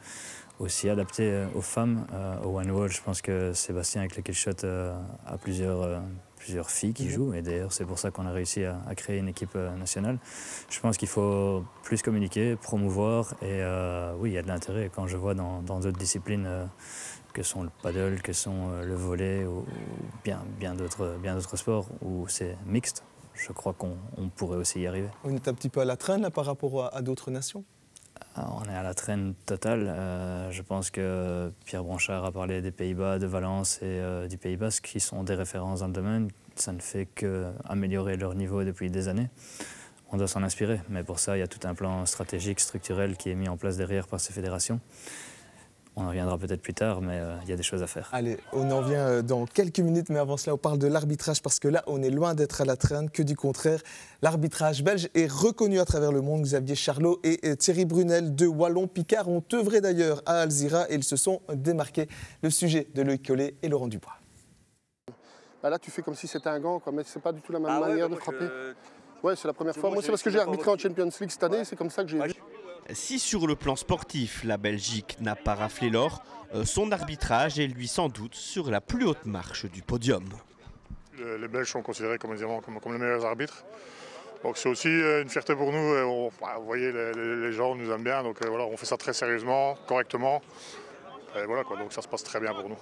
aussi 0.58 0.88
adapté 0.88 1.24
euh, 1.24 1.46
aux 1.54 1.60
femmes. 1.60 2.06
Euh, 2.12 2.42
au 2.44 2.58
One 2.58 2.70
Wall, 2.70 2.90
je 2.90 3.00
pense 3.02 3.22
que 3.22 3.52
Sébastien 3.52 4.02
avec 4.02 4.16
le 4.16 4.22
Killshot 4.22 4.64
euh, 4.64 4.96
a 5.26 5.36
plusieurs, 5.36 6.02
plusieurs 6.36 6.70
filles 6.70 6.92
qui 6.92 7.04
mhm. 7.04 7.10
jouent. 7.10 7.34
Et 7.34 7.42
d'ailleurs, 7.42 7.72
c'est 7.72 7.84
pour 7.84 7.98
ça 7.98 8.10
qu'on 8.10 8.26
a 8.26 8.32
réussi 8.32 8.64
à, 8.64 8.94
créer 8.94 9.18
une 9.18 9.28
équipe 9.28 9.54
nationale. 9.54 10.18
Je 10.70 10.80
pense 10.80 10.96
qu'il 10.96 11.08
faut 11.08 11.64
plus 11.82 12.02
communiquer, 12.02 12.56
promouvoir. 12.56 13.34
Et 13.42 13.62
oui, 14.18 14.30
il 14.30 14.34
y 14.34 14.38
a 14.38 14.42
de 14.42 14.48
l'intérêt. 14.48 14.90
Quand 14.94 15.06
je 15.06 15.16
vois 15.16 15.34
dans 15.34 15.62
d'autres 15.62 15.98
disciplines 15.98 16.48
que 17.34 17.42
sont 17.42 17.64
le 17.64 17.70
paddle, 17.82 18.22
que 18.22 18.32
sont 18.32 18.70
le 18.82 18.94
volet 18.94 19.44
ou, 19.44 19.66
bien, 20.24 20.40
bien 20.58 20.74
d'autres 20.74 21.56
sports 21.56 21.86
où 22.00 22.26
c'est 22.28 22.56
mixte, 22.64 23.04
je 23.34 23.52
crois 23.52 23.74
qu'on 23.74 23.96
pourrait 24.36 24.56
aussi 24.56 24.80
y 24.80 24.86
arriver. 24.86 25.08
On 25.24 25.34
est 25.34 25.48
un 25.48 25.54
petit 25.54 25.68
peu 25.68 25.80
à 25.80 25.84
la 25.84 25.96
traîne 25.96 26.30
par 26.30 26.46
rapport 26.46 26.94
à 26.94 27.02
d'autres 27.02 27.30
nations 27.30 27.64
ah, 28.36 28.50
on 28.60 28.64
est 28.64 28.74
à 28.74 28.82
la 28.82 28.94
traîne 28.94 29.34
totale. 29.46 29.86
Euh, 29.88 30.50
je 30.50 30.62
pense 30.62 30.90
que 30.90 31.52
Pierre 31.64 31.84
Branchard 31.84 32.24
a 32.24 32.32
parlé 32.32 32.62
des 32.62 32.72
Pays-Bas, 32.72 33.18
de 33.18 33.26
Valence 33.26 33.78
et 33.78 33.84
euh, 33.84 34.26
du 34.26 34.38
Pays 34.38 34.56
Basque, 34.56 34.84
qui 34.84 35.00
sont 35.00 35.22
des 35.22 35.34
références 35.34 35.80
dans 35.80 35.86
le 35.86 35.92
domaine. 35.92 36.28
Ça 36.56 36.72
ne 36.72 36.80
fait 36.80 37.06
qu'améliorer 37.06 38.16
leur 38.16 38.34
niveau 38.34 38.64
depuis 38.64 38.90
des 38.90 39.08
années. 39.08 39.28
On 40.10 40.16
doit 40.16 40.28
s'en 40.28 40.42
inspirer, 40.42 40.80
mais 40.88 41.02
pour 41.02 41.18
ça, 41.18 41.36
il 41.36 41.40
y 41.40 41.42
a 41.42 41.48
tout 41.48 41.66
un 41.66 41.74
plan 41.74 42.06
stratégique, 42.06 42.60
structurel 42.60 43.16
qui 43.16 43.30
est 43.30 43.34
mis 43.34 43.48
en 43.48 43.56
place 43.56 43.76
derrière 43.76 44.06
par 44.06 44.20
ces 44.20 44.32
fédérations. 44.32 44.80
On 45.96 46.04
en 46.04 46.08
reviendra 46.08 46.36
peut-être 46.38 46.60
plus 46.60 46.74
tard, 46.74 47.00
mais 47.00 47.20
euh, 47.20 47.36
il 47.44 47.50
y 47.50 47.52
a 47.52 47.56
des 47.56 47.62
choses 47.62 47.82
à 47.82 47.86
faire. 47.86 48.08
Allez, 48.12 48.38
on 48.52 48.68
en 48.72 48.80
vient 48.80 49.06
euh, 49.06 49.22
dans 49.22 49.46
quelques 49.46 49.78
minutes, 49.78 50.08
mais 50.08 50.18
avant 50.18 50.36
cela, 50.36 50.54
on 50.54 50.58
parle 50.58 50.78
de 50.78 50.88
l'arbitrage 50.88 51.40
parce 51.40 51.60
que 51.60 51.68
là, 51.68 51.84
on 51.86 52.02
est 52.02 52.10
loin 52.10 52.34
d'être 52.34 52.60
à 52.60 52.64
la 52.64 52.76
traîne, 52.76 53.10
que 53.10 53.22
du 53.22 53.36
contraire. 53.36 53.80
L'arbitrage 54.20 54.82
belge 54.82 55.08
est 55.14 55.30
reconnu 55.30 55.78
à 55.78 55.84
travers 55.84 56.10
le 56.10 56.20
monde. 56.20 56.42
Xavier 56.42 56.74
Charlot 56.74 57.20
et 57.22 57.38
euh, 57.44 57.54
Thierry 57.54 57.84
Brunel 57.84 58.34
de 58.34 58.46
Wallon-Picard 58.46 59.28
ont 59.28 59.44
œuvré 59.52 59.80
d'ailleurs 59.80 60.20
à 60.26 60.40
Alzira 60.40 60.90
et 60.90 60.96
ils 60.96 61.04
se 61.04 61.16
sont 61.16 61.42
démarqués. 61.52 62.08
Le 62.42 62.50
sujet 62.50 62.88
de 62.92 63.02
Loïc 63.02 63.24
Collet 63.24 63.54
et 63.62 63.68
Laurent 63.68 63.86
Dubois. 63.86 64.14
Bah 65.62 65.70
là, 65.70 65.78
tu 65.78 65.92
fais 65.92 66.02
comme 66.02 66.16
si 66.16 66.26
c'était 66.26 66.48
un 66.48 66.58
gant, 66.58 66.80
quoi, 66.80 66.92
mais 66.92 67.02
c'est 67.04 67.22
pas 67.22 67.32
du 67.32 67.40
tout 67.40 67.52
la 67.52 67.60
même 67.60 67.70
ah 67.70 67.80
manière 67.80 68.08
de 68.08 68.16
frapper. 68.16 68.48
Ouais, 69.22 69.36
c'est 69.36 69.48
la 69.48 69.54
première 69.54 69.74
fois. 69.74 69.90
Moi, 69.90 70.02
c'est 70.02 70.10
parce 70.10 70.22
que 70.22 70.28
j'ai 70.28 70.40
arbitré 70.40 70.70
en 70.70 70.76
Champions 70.76 71.08
League 71.20 71.30
cette 71.30 71.44
année, 71.44 71.64
c'est 71.64 71.76
comme 71.76 71.88
ça 71.88 72.02
que 72.02 72.10
j'ai 72.10 72.18
vu. 72.18 72.34
Si 72.92 73.18
sur 73.18 73.46
le 73.46 73.56
plan 73.56 73.76
sportif, 73.76 74.44
la 74.44 74.58
Belgique 74.58 75.16
n'a 75.20 75.36
pas 75.36 75.54
raflé 75.54 75.88
l'or, 75.88 76.22
euh, 76.54 76.64
son 76.64 76.92
arbitrage 76.92 77.58
est 77.58 77.66
lui 77.66 77.88
sans 77.88 78.10
doute 78.10 78.34
sur 78.34 78.70
la 78.70 78.82
plus 78.82 79.06
haute 79.06 79.24
marche 79.24 79.64
du 79.64 79.80
podium. 79.80 80.24
Les 81.18 81.48
Belges 81.48 81.70
sont 81.70 81.80
considérés 81.80 82.18
comme, 82.18 82.34
les 82.34 82.98
meilleurs 82.98 83.24
arbitres. 83.24 83.64
Donc 84.42 84.58
c'est 84.58 84.68
aussi 84.68 84.88
euh, 84.88 85.22
une 85.22 85.30
fierté 85.30 85.54
pour 85.54 85.72
nous. 85.72 86.30
vous 86.30 86.64
voyez, 86.66 86.92
les, 86.92 87.52
gens 87.52 87.74
nous 87.74 87.90
aiment 87.90 88.04
bien, 88.04 88.22
donc 88.22 88.44
euh, 88.44 88.48
voilà, 88.50 88.64
on 88.66 88.76
fait 88.76 88.86
ça 88.86 88.98
très 88.98 89.14
sérieusement, 89.14 89.76
correctement. 89.86 90.42
Et 91.36 91.46
voilà, 91.46 91.62
donc 91.62 91.92
ça 91.92 92.02
se 92.02 92.08
passe 92.08 92.22
très 92.22 92.38
bien 92.38 92.52
pour 92.52 92.68
nous. 92.68 92.76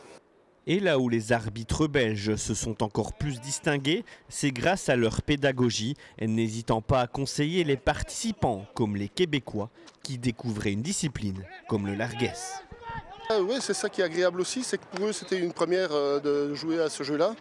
Et 0.68 0.78
là 0.78 1.00
où 1.00 1.08
les 1.08 1.32
arbitres 1.32 1.88
belges 1.88 2.36
se 2.36 2.54
sont 2.54 2.84
encore 2.84 3.14
plus 3.14 3.40
distingués, 3.40 4.04
c'est 4.28 4.52
grâce 4.52 4.88
à 4.88 4.94
leur 4.94 5.22
pédagogie, 5.22 5.96
n'hésitant 6.20 6.80
pas 6.80 7.00
à 7.00 7.08
conseiller 7.08 7.64
les 7.64 7.76
participants, 7.76 8.64
comme 8.74 8.94
les 8.94 9.08
Québécois, 9.08 9.70
qui 10.04 10.18
découvraient 10.18 10.72
une 10.72 10.82
discipline 10.82 11.44
comme 11.68 11.88
le 11.88 11.96
larguesse. 11.96 12.62
Ah 13.28 13.40
oui, 13.40 13.56
c'est 13.60 13.74
ça 13.74 13.88
qui 13.88 14.00
est 14.00 14.04
agréable 14.04 14.40
aussi, 14.40 14.62
c'est 14.62 14.78
que 14.78 14.84
pour 14.94 15.06
eux 15.06 15.12
c'était 15.12 15.38
une 15.38 15.52
première 15.52 15.92
euh, 15.92 16.20
de 16.20 16.54
jouer 16.54 16.80
à 16.80 16.88
ce 16.88 17.02
jeu-là. 17.02 17.34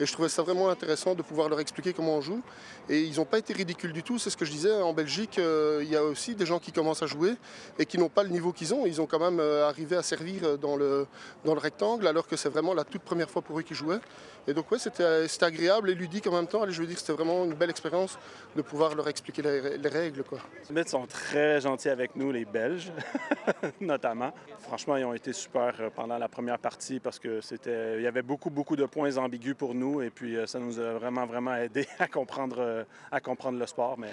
Et 0.00 0.06
je 0.06 0.12
trouvais 0.12 0.28
ça 0.28 0.42
vraiment 0.42 0.68
intéressant 0.68 1.14
de 1.14 1.22
pouvoir 1.22 1.48
leur 1.48 1.58
expliquer 1.58 1.92
comment 1.92 2.16
on 2.16 2.20
joue. 2.20 2.40
Et 2.88 3.00
ils 3.00 3.16
n'ont 3.16 3.24
pas 3.24 3.38
été 3.38 3.52
ridicules 3.52 3.92
du 3.92 4.04
tout, 4.04 4.18
c'est 4.18 4.30
ce 4.30 4.36
que 4.36 4.44
je 4.44 4.50
disais. 4.52 4.72
En 4.72 4.92
Belgique, 4.92 5.38
euh, 5.38 5.80
il 5.82 5.90
y 5.90 5.96
a 5.96 6.04
aussi 6.04 6.36
des 6.36 6.46
gens 6.46 6.60
qui 6.60 6.70
commencent 6.70 7.02
à 7.02 7.06
jouer 7.06 7.34
et 7.78 7.86
qui 7.86 7.98
n'ont 7.98 8.08
pas 8.08 8.22
le 8.22 8.28
niveau 8.28 8.52
qu'ils 8.52 8.74
ont. 8.74 8.86
Ils 8.86 9.00
ont 9.00 9.06
quand 9.06 9.18
même 9.18 9.40
euh, 9.40 9.68
arrivé 9.68 9.96
à 9.96 10.02
servir 10.02 10.56
dans 10.58 10.76
le, 10.76 11.06
dans 11.44 11.54
le 11.54 11.60
rectangle 11.60 12.06
alors 12.06 12.28
que 12.28 12.36
c'est 12.36 12.48
vraiment 12.48 12.74
la 12.74 12.84
toute 12.84 13.02
première 13.02 13.28
fois 13.28 13.42
pour 13.42 13.58
eux 13.58 13.62
qu'ils 13.62 13.76
jouaient. 13.76 14.00
Et 14.46 14.54
donc 14.54 14.70
ouais, 14.70 14.78
c'était 14.78 15.44
agréable 15.44 15.90
et 15.90 15.94
ludique 15.94 16.26
en 16.26 16.32
même 16.32 16.46
temps. 16.46 16.62
Allez, 16.62 16.72
je 16.72 16.80
veux 16.80 16.86
dire, 16.86 16.98
c'était 16.98 17.12
vraiment 17.12 17.44
une 17.44 17.52
belle 17.52 17.68
expérience 17.68 18.18
de 18.56 18.62
pouvoir 18.62 18.94
leur 18.94 19.06
expliquer 19.08 19.42
les, 19.42 19.88
règles. 19.88 20.24
Les 20.70 20.86
sont 20.86 21.06
très 21.06 21.60
gentils 21.60 21.90
avec 21.90 22.16
nous, 22.16 22.32
les 22.32 22.46
Belges, 22.46 22.90
notamment. 23.80 24.32
Franchement, 24.60 24.96
ils 24.96 25.04
ont 25.04 25.12
été 25.12 25.27
super 25.32 25.74
euh, 25.80 25.90
pendant 25.94 26.18
la 26.18 26.28
première 26.28 26.58
partie 26.58 27.00
parce 27.00 27.18
que 27.18 27.40
c'était, 27.40 27.96
il 27.96 28.02
y 28.02 28.06
avait 28.06 28.22
beaucoup, 28.22 28.50
beaucoup 28.50 28.76
de 28.76 28.84
points 28.84 29.16
ambigus 29.16 29.54
pour 29.54 29.74
nous 29.74 30.02
et 30.02 30.10
puis 30.10 30.36
euh, 30.36 30.46
ça 30.46 30.58
nous 30.58 30.78
a 30.78 30.92
vraiment, 30.94 31.26
vraiment 31.26 31.54
aidé 31.54 31.86
à 31.98 32.06
comprendre, 32.06 32.56
euh, 32.58 32.84
à 33.10 33.20
comprendre 33.20 33.58
le 33.58 33.66
sport. 33.66 33.98
Mais 33.98 34.12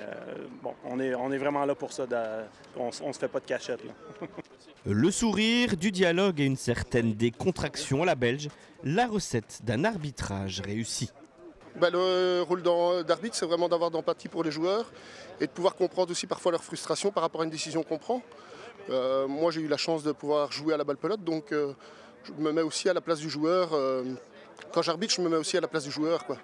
bon, 0.62 0.74
on 0.84 1.00
est, 1.00 1.16
on 1.16 1.32
est 1.32 1.38
vraiment 1.38 1.66
là 1.66 1.76
pour 1.76 1.92
ça. 1.92 2.06
On 2.78 2.88
ne 2.88 3.14
se 3.14 3.20
fait 3.20 3.28
pas 3.28 3.40
de 3.40 3.46
cachette. 3.46 3.82
Le 4.88 5.10
sourire, 5.10 5.78
du 5.78 5.92
dialogue 5.92 6.40
et 6.40 6.46
une 6.46 6.58
certaine 6.58 7.14
décontraction 7.14 8.04
à 8.04 8.06
la 8.06 8.14
Belge, 8.14 8.50
la 8.84 9.08
recette 9.08 9.62
d'un 9.64 9.84
arbitrage 9.84 10.62
réussi. 10.62 11.10
Bah, 11.76 11.90
le 11.90 12.44
rôle 12.44 12.62
d'arbitre, 13.04 13.36
c'est 13.36 13.46
vraiment 13.46 13.68
d'avoir 13.68 13.90
d'empathie 13.90 14.30
pour 14.30 14.44
les 14.44 14.52
joueurs 14.52 14.86
et 15.42 15.48
de 15.48 15.52
pouvoir 15.52 15.76
comprendre 15.76 16.12
aussi 16.12 16.28
parfois 16.28 16.52
leur 16.52 16.64
frustration 16.64 17.12
par 17.12 17.24
rapport 17.24 17.42
à 17.42 17.44
une 17.44 17.50
décision 17.50 17.84
qu'on 17.84 17.98
prend. 17.98 18.22
Moi, 18.90 19.52
j'ai 19.52 19.62
eu 19.62 19.68
la 19.68 19.78
chance 19.78 20.04
de 20.04 20.12
pouvoir 20.12 20.52
jouer 20.52 20.74
à 20.74 20.78
la 20.78 20.84
balle 20.84 20.98
pelote, 20.98 21.24
donc 21.24 21.46
je 21.52 22.34
me 22.38 22.52
mets 22.52 22.62
aussi 22.62 22.90
à 22.90 22.94
la 22.94 23.02
place 23.02 23.20
du 23.20 23.30
joueur 23.30 23.72
quand 24.72 24.82
j'arbitre, 24.82 25.14
je 25.14 25.22
me 25.22 25.30
mets 25.30 25.38
aussi 25.38 25.58
à 25.58 25.62
la 25.62 25.68
place 25.68 25.84
du 25.84 25.92
joueur. 25.92 26.26
Quoi. 26.26 26.38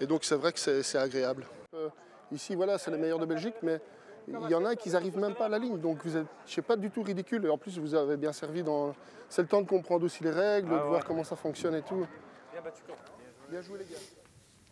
Et 0.00 0.06
donc 0.06 0.24
c'est 0.24 0.36
vrai 0.36 0.52
que 0.52 0.58
c'est 0.58 0.98
agréable. 0.98 1.46
Euh, 1.74 1.88
ici, 2.32 2.54
voilà, 2.54 2.78
c'est 2.78 2.90
les 2.90 2.98
meilleurs 2.98 3.18
de 3.18 3.26
Belgique, 3.26 3.54
mais 3.62 3.80
il 4.28 4.50
y 4.50 4.54
en 4.54 4.64
a 4.64 4.76
qui 4.76 4.90
n'arrivent 4.90 5.18
même 5.18 5.34
pas 5.34 5.46
à 5.46 5.48
la 5.48 5.58
ligne. 5.58 5.78
Donc 5.78 5.98
vous 6.04 6.16
êtes, 6.16 6.26
je 6.46 6.54
sais 6.54 6.62
pas 6.62 6.76
du 6.76 6.90
tout 6.90 7.02
ridicule. 7.02 7.44
Et 7.46 7.48
en 7.48 7.58
plus, 7.58 7.78
vous 7.78 7.94
avez 7.94 8.16
bien 8.16 8.32
servi 8.32 8.62
dans. 8.62 8.94
C'est 9.28 9.42
le 9.42 9.48
temps 9.48 9.62
de 9.62 9.68
comprendre 9.68 10.04
aussi 10.04 10.22
les 10.24 10.30
règles, 10.30 10.70
ah 10.72 10.82
de 10.82 10.88
voir 10.88 11.04
comment 11.04 11.24
ça 11.24 11.36
fonctionne 11.36 11.74
et 11.74 11.82
tout. 11.82 12.06
Bien 12.52 12.62
battu, 12.62 12.82
Bien 13.48 13.62
joué, 13.62 13.78
les 13.78 13.84
gars. 13.84 14.19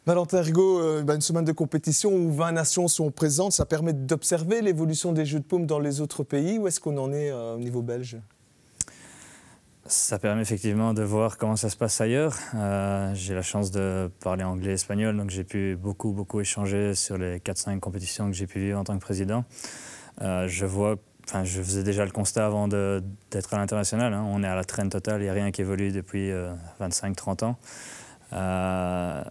Valentin 0.09 0.39
Ergo, 0.39 0.81
euh, 0.81 1.03
bah, 1.03 1.17
une 1.17 1.21
semaine 1.21 1.45
de 1.45 1.53
compétition 1.53 2.11
où 2.11 2.33
20 2.33 2.53
nations 2.53 2.89
sont 2.89 3.11
présentes, 3.11 3.53
ça 3.53 3.67
permet 3.67 3.93
d'observer 3.93 4.63
l'évolution 4.63 5.13
des 5.13 5.27
jeux 5.27 5.39
de 5.39 5.45
paume 5.45 5.67
dans 5.67 5.81
les 5.81 6.01
autres 6.01 6.25
pays. 6.25 6.57
Où 6.57 6.67
est-ce 6.67 6.81
qu'on 6.81 6.97
en 6.97 7.13
est 7.13 7.31
euh, 7.31 7.57
au 7.57 7.59
niveau 7.59 7.83
belge? 7.83 8.17
Ça 9.85 10.19
permet 10.19 10.41
effectivement 10.41 10.95
de 10.95 11.03
voir 11.03 11.37
comment 11.37 11.57
ça 11.57 11.69
se 11.69 11.77
passe 11.77 12.01
ailleurs. 12.01 12.39
Euh, 12.55 13.15
j'ai 13.15 13.35
la 13.35 13.43
chance 13.43 13.71
de 13.71 14.11
parler 14.21 14.45
anglais 14.45 14.71
et 14.71 14.75
espagnol, 14.75 15.15
donc 15.15 15.29
j'ai 15.29 15.45
pu 15.45 15.77
beaucoup, 15.77 16.13
beaucoup 16.13 16.41
échanger 16.41 16.95
sur 16.95 17.19
les 17.19 17.39
4-5 17.41 17.79
compétitions 17.79 18.31
que 18.31 18.35
j'ai 18.35 18.47
pu 18.47 18.61
vivre 18.61 18.79
en 18.79 18.85
tant 18.85 18.95
que 18.95 19.03
président. 19.03 19.45
Je 20.23 20.65
vois, 20.65 20.97
enfin, 21.29 21.45
je 21.45 21.61
faisais 21.61 21.83
déjà 21.83 22.07
le 22.07 22.13
constat 22.13 22.47
avant 22.47 22.67
d'être 22.67 23.53
à 23.53 23.59
l'international. 23.59 24.15
Hein. 24.15 24.25
On 24.27 24.43
est 24.43 24.49
à 24.49 24.55
la 24.55 24.65
traîne 24.65 24.89
totale, 24.89 25.21
il 25.21 25.25
n'y 25.25 25.31
a 25.31 25.35
rien 25.35 25.51
qui 25.51 25.61
évolue 25.61 25.93
depuis 25.93 26.31
25-30 26.81 27.45
euh, 27.45 27.47
ans. 27.49 27.59
Bah, 28.31 29.25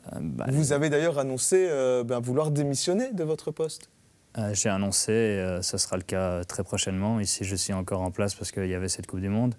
Vous 0.47 0.73
avez 0.73 0.89
d'ailleurs 0.89 1.19
annoncé 1.19 1.69
ben, 2.05 2.19
vouloir 2.19 2.51
démissionner 2.51 3.12
de 3.13 3.23
votre 3.23 3.51
poste 3.51 3.89
j'ai 4.53 4.69
annoncé, 4.69 5.57
ce 5.63 5.79
sera 5.79 5.97
le 5.97 6.03
cas 6.03 6.43
très 6.43 6.63
prochainement. 6.63 7.19
Ici, 7.19 7.43
je 7.43 7.55
suis 7.55 7.73
encore 7.73 8.03
en 8.03 8.12
place 8.12 8.36
parce 8.36 8.51
qu'il 8.51 8.67
y 8.67 8.75
avait 8.75 8.88
cette 8.88 9.07
Coupe 9.07 9.19
du 9.19 9.29
Monde. 9.29 9.55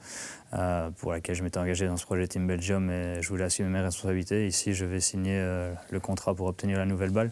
Euh, 0.55 0.89
pour 0.97 1.13
laquelle 1.13 1.35
je 1.35 1.43
m'étais 1.43 1.59
engagé 1.59 1.87
dans 1.87 1.99
ce 1.99 2.07
projet 2.07 2.27
Team 2.27 2.47
Belgium 2.47 2.91
et 2.91 3.21
je 3.21 3.29
voulais 3.29 3.45
assumer 3.45 3.69
mes 3.69 3.81
responsabilités. 3.81 4.47
Ici, 4.47 4.73
je 4.73 4.87
vais 4.87 5.01
signer 5.01 5.37
euh, 5.37 5.75
le 5.91 6.01
contrat 6.01 6.35
pour 6.35 6.47
obtenir 6.47 6.79
la 6.79 6.87
nouvelle 6.87 7.11
balle. 7.11 7.31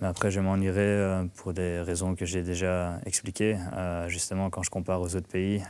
Mais 0.00 0.06
après, 0.06 0.30
je 0.30 0.40
m'en 0.40 0.56
irai 0.56 0.80
euh, 0.80 1.24
pour 1.36 1.52
des 1.52 1.80
raisons 1.80 2.14
que 2.14 2.24
j'ai 2.24 2.42
déjà 2.42 3.00
expliquées. 3.04 3.56
justement, 4.06 4.50
quand 4.50 4.62
je 4.62 4.70
compare 4.70 5.00
aux 5.00 5.16
autres 5.16 5.28
pays, 5.28 5.62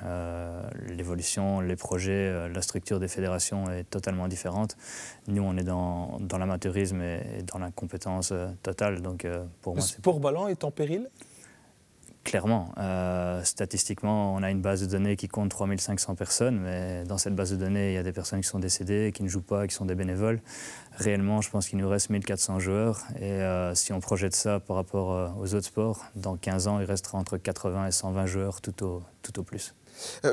l'évolution, 0.87 1.61
les 1.61 1.77
projets, 1.77 2.49
la 2.49 2.63
structure 2.63 3.01
des 3.01 3.09
fédérations 3.09 3.71
est 3.71 3.85
totalement 3.85 4.29
différente. 4.29 4.77
Nous, 5.29 5.43
on 5.43 5.57
est 5.57 5.65
dans, 5.65 6.19
dans 6.21 6.39
l'amateurisme 6.39 7.01
et, 7.01 7.43
dans 7.51 7.59
l'incompétence 7.59 8.33
totale. 8.63 9.03
Donc, 9.03 9.27
pour 9.63 9.75
le 9.75 9.81
sport 9.81 10.21
ballon 10.21 10.49
est 10.49 10.65
en 10.65 10.71
péril? 10.71 11.09
Clairement. 12.29 12.75
Euh, 12.77 13.43
statistiquement, 13.43 14.35
on 14.35 14.43
a 14.43 14.51
une 14.51 14.61
base 14.61 14.83
de 14.83 14.87
données 14.87 15.17
qui 15.17 15.29
compte 15.29 15.49
3500 15.49 16.15
personnes, 16.15 16.61
mais 16.61 17.05
dans 17.05 17.17
cette 17.17 17.35
base 17.35 17.53
de 17.53 17.57
données, 17.57 17.93
il 17.93 17.95
y 17.95 17.97
a 17.97 18.03
des 18.03 18.13
personnes 18.13 18.43
qui 18.43 18.47
sont 18.47 18.59
décédées, 18.59 19.13
qui 19.15 19.23
ne 19.23 19.29
jouent 19.29 19.41
pas, 19.41 19.67
qui 19.67 19.75
sont 19.75 19.87
des 19.87 19.95
bénévoles. 19.95 20.43
Réellement, 20.99 21.41
je 21.41 21.49
pense 21.49 21.67
qu'il 21.71 21.79
nous 21.79 21.89
reste 21.89 22.11
1400 22.11 22.59
joueurs. 22.59 23.01
Et 23.19 23.31
euh, 23.31 23.75
si 23.75 23.95
on 23.95 24.01
projette 24.01 24.37
ça 24.37 24.61
par 24.61 24.77
rapport 24.77 25.15
euh, 25.15 25.29
aux 25.41 25.55
autres 25.55 25.69
sports, 25.69 26.05
dans 26.17 26.37
15 26.37 26.69
ans, 26.69 26.81
il 26.81 26.85
restera 26.85 27.17
entre 27.17 27.39
80 27.39 27.87
et 27.87 27.93
120 27.93 28.27
joueurs 28.27 28.61
tout 28.61 28.85
au, 28.85 29.03
tout 29.23 29.41
au 29.41 29.43
plus. 29.43 29.75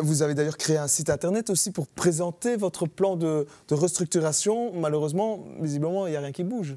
Vous 0.01 0.21
avez 0.21 0.33
d'ailleurs 0.33 0.57
créé 0.57 0.75
un 0.77 0.89
site 0.89 1.09
internet 1.09 1.49
aussi 1.49 1.71
pour 1.71 1.87
présenter 1.87 2.57
votre 2.57 2.87
plan 2.87 3.15
de, 3.15 3.47
de 3.69 3.73
restructuration. 3.73 4.73
Malheureusement, 4.73 5.45
visiblement, 5.61 6.07
il 6.07 6.11
n'y 6.11 6.17
a 6.17 6.19
rien 6.19 6.33
qui 6.33 6.43
bouge. 6.43 6.75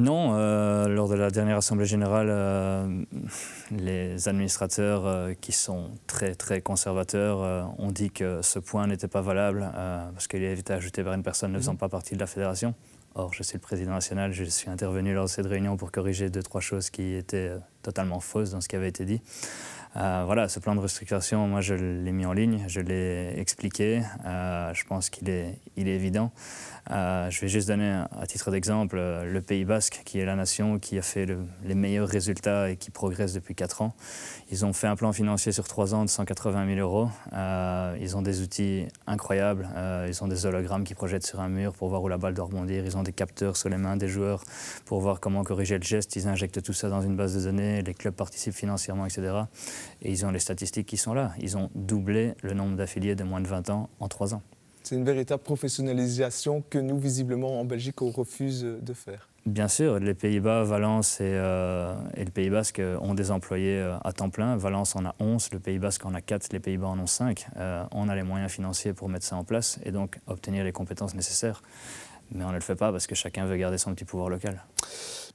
Non, 0.00 0.32
euh, 0.32 0.88
lors 0.88 1.10
de 1.10 1.14
la 1.14 1.30
dernière 1.30 1.58
Assemblée 1.58 1.84
générale, 1.84 2.28
euh, 2.30 3.04
les 3.70 4.28
administrateurs 4.28 5.06
euh, 5.06 5.34
qui 5.38 5.52
sont 5.52 5.90
très 6.06 6.34
très 6.34 6.62
conservateurs 6.62 7.70
ont 7.78 7.90
dit 7.90 8.10
que 8.10 8.40
ce 8.40 8.58
point 8.58 8.86
n'était 8.86 9.08
pas 9.08 9.20
valable 9.20 9.70
parce 10.14 10.26
qu'il 10.26 10.42
est 10.42 10.52
évité 10.52 10.72
ajouté 10.72 11.04
par 11.04 11.12
une 11.12 11.22
personne 11.22 11.52
ne 11.52 11.58
faisant 11.58 11.72
mhm. 11.72 11.78
pas 11.78 11.90
partie 11.90 12.14
de 12.14 12.20
la 12.20 12.26
fédération. 12.26 12.74
Or, 13.14 13.34
je 13.34 13.42
suis 13.42 13.56
le 13.58 13.60
président 13.60 13.90
national, 13.90 14.32
je 14.32 14.44
suis 14.44 14.70
intervenu 14.70 15.12
lors 15.12 15.24
de 15.24 15.30
cette 15.30 15.46
réunion 15.46 15.76
pour 15.76 15.92
corriger 15.92 16.30
deux, 16.30 16.42
trois 16.42 16.62
choses 16.62 16.88
qui 16.88 17.14
étaient 17.14 17.50
totalement 17.82 18.20
fausses 18.20 18.52
dans 18.52 18.62
ce 18.62 18.68
qui 18.68 18.76
avait 18.76 18.88
été 18.88 19.04
dit. 19.04 19.20
Voilà, 19.94 20.48
ce 20.48 20.60
plan 20.60 20.74
de 20.74 20.80
restructuration, 20.80 21.46
moi 21.48 21.60
je 21.60 21.74
l'ai 21.74 22.12
mis 22.12 22.26
en 22.26 22.32
ligne, 22.32 22.64
je 22.68 22.80
l'ai 22.80 23.34
expliqué, 23.38 24.02
je 24.24 24.84
pense 24.84 25.10
qu'il 25.10 25.28
est, 25.28 25.58
il 25.76 25.88
est 25.88 25.94
évident. 25.94 26.32
Euh, 26.90 27.30
je 27.30 27.40
vais 27.40 27.48
juste 27.48 27.68
donner 27.68 28.02
à 28.18 28.26
titre 28.26 28.50
d'exemple 28.50 28.96
euh, 28.98 29.24
le 29.24 29.40
Pays 29.42 29.64
Basque, 29.64 30.02
qui 30.04 30.18
est 30.18 30.24
la 30.24 30.34
nation 30.34 30.78
qui 30.78 30.98
a 30.98 31.02
fait 31.02 31.26
les 31.64 31.74
meilleurs 31.74 32.08
résultats 32.08 32.70
et 32.70 32.76
qui 32.76 32.90
progresse 32.90 33.32
depuis 33.32 33.54
4 33.54 33.82
ans. 33.82 33.94
Ils 34.50 34.64
ont 34.64 34.72
fait 34.72 34.88
un 34.88 34.96
plan 34.96 35.12
financier 35.12 35.52
sur 35.52 35.68
3 35.68 35.94
ans 35.94 36.04
de 36.04 36.10
180 36.10 36.74
000 36.74 36.80
euros. 36.80 37.08
Euh, 37.32 37.96
ils 38.00 38.16
ont 38.16 38.22
des 38.22 38.42
outils 38.42 38.86
incroyables. 39.06 39.68
ils 40.08 40.24
ont 40.24 40.28
des 40.28 40.46
hologrammes 40.46 40.84
qui 40.84 40.94
projettent 40.94 41.26
sur 41.26 41.40
un 41.40 41.48
mur 41.48 41.72
pour 41.72 41.88
voir 41.88 42.02
où 42.02 42.08
la 42.08 42.18
balle 42.18 42.34
doit 42.34 42.46
rebondir. 42.46 42.84
Ils 42.84 42.96
ont 42.96 43.02
des 43.02 43.12
capteurs 43.12 43.56
sur 43.56 43.68
les 43.68 43.76
mains 43.76 43.96
des 43.96 44.08
joueurs 44.08 44.42
pour 44.84 45.00
voir 45.00 45.20
comment 45.20 45.44
corriger 45.44 45.76
le 45.76 45.84
geste. 45.84 46.16
Ils 46.16 46.26
injectent 46.26 46.62
tout 46.62 46.72
ça 46.72 46.88
dans 46.88 47.02
une 47.02 47.16
base 47.16 47.36
de 47.36 47.42
données. 47.42 47.82
Les 47.82 47.94
clubs 47.94 48.14
participent 48.14 48.54
financièrement, 48.54 49.06
etc. 49.06 49.42
Et 50.02 50.10
ils 50.10 50.24
ont 50.26 50.30
les 50.30 50.38
statistiques 50.38 50.86
qui 50.86 50.96
sont 50.96 51.14
là. 51.14 51.32
Ils 51.40 51.56
ont 51.56 51.70
doublé 51.74 52.34
le 52.42 52.54
nombre 52.54 52.76
d'affiliés 52.76 53.14
de 53.14 53.24
moins 53.24 53.40
de 53.40 53.48
20 53.48 53.70
ans 53.70 53.88
en 54.00 54.08
3 54.08 54.34
ans. 54.34 54.42
C'est 54.82 54.96
une 54.96 55.04
véritable 55.04 55.42
professionnalisation 55.42 56.64
que 56.68 56.78
nous, 56.78 56.98
visiblement, 56.98 57.60
en 57.60 57.64
Belgique, 57.64 58.00
on 58.02 58.10
refuse 58.10 58.62
de 58.62 58.92
faire. 58.94 59.28
Bien 59.46 59.68
sûr, 59.68 59.98
les 59.98 60.12
Pays-Bas, 60.12 60.64
Valence 60.64 61.20
et, 61.20 61.24
euh, 61.24 61.94
et, 62.14 62.24
le 62.24 62.30
Pays 62.30 62.50
Basque 62.50 62.80
ont 63.00 63.14
des 63.14 63.30
employés 63.30 63.78
euh, 63.78 63.96
à 64.04 64.12
temps 64.12 64.28
plein. 64.28 64.56
Valence 64.56 64.96
en 64.96 65.06
a 65.06 65.14
11, 65.18 65.50
le 65.52 65.58
Pays 65.58 65.78
Basque 65.78 66.04
en 66.04 66.12
a 66.12 66.20
4, 66.20 66.52
les 66.52 66.60
Pays-Bas 66.60 66.88
en 66.88 66.98
ont 66.98 67.06
5. 67.06 67.46
Euh, 67.56 67.84
on 67.92 68.10
a 68.10 68.14
les 68.14 68.22
moyens 68.22 68.52
financiers 68.52 68.92
pour 68.92 69.08
mettre 69.08 69.24
ça 69.24 69.36
en 69.36 69.44
place 69.44 69.80
et 69.84 69.92
donc 69.92 70.18
obtenir 70.26 70.62
les 70.62 70.72
compétences 70.72 71.14
nécessaires. 71.14 71.62
Mais 72.32 72.44
on 72.44 72.48
ne 72.48 72.54
le 72.54 72.60
fait 72.60 72.76
pas 72.76 72.92
parce 72.92 73.06
que 73.06 73.14
chacun 73.14 73.46
veut 73.46 73.56
garder 73.56 73.78
son 73.78 73.94
petit 73.94 74.04
pouvoir 74.04 74.28
local. 74.28 74.64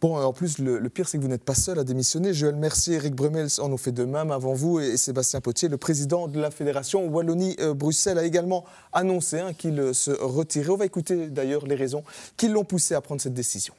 Bon, 0.02 0.18
en 0.18 0.34
plus, 0.34 0.60
le, 0.60 0.90
pire, 0.90 1.08
c'est 1.08 1.18
que 1.18 1.24
vous 1.24 1.30
n'êtes 1.30 1.44
pas 1.44 1.56
seul 1.56 1.80
à 1.80 1.84
démissionner. 1.84 2.34
Joël 2.34 2.56
Mercier, 2.56 2.96
Eric 2.96 3.16
Bremels 3.16 3.50
en 3.60 3.72
ont 3.72 3.78
fait 3.78 3.92
de 3.92 4.04
même 4.04 4.32
avant 4.32 4.54
vous 4.54 4.80
et, 4.80 4.98
Sébastien 4.98 5.42
Potier, 5.42 5.70
le 5.70 5.78
président 5.78 6.28
de 6.28 6.40
la 6.40 6.52
fédération 6.52 7.06
Wallonie-Bruxelles, 7.08 8.18
a 8.18 8.24
également 8.24 8.66
annoncé 8.94 9.40
hein, 9.40 9.54
qu'il 9.54 9.94
se 9.94 10.12
retirait. 10.12 10.70
On 10.70 10.78
va 10.78 10.86
écouter 10.86 11.28
d'ailleurs 11.28 11.66
les 11.66 11.76
raisons 11.76 12.04
qui 12.38 12.50
l'ont 12.50 12.66
poussé 12.66 12.94
à 12.94 13.02
prendre 13.02 13.22
cette 13.22 13.34
décision. 13.34 13.74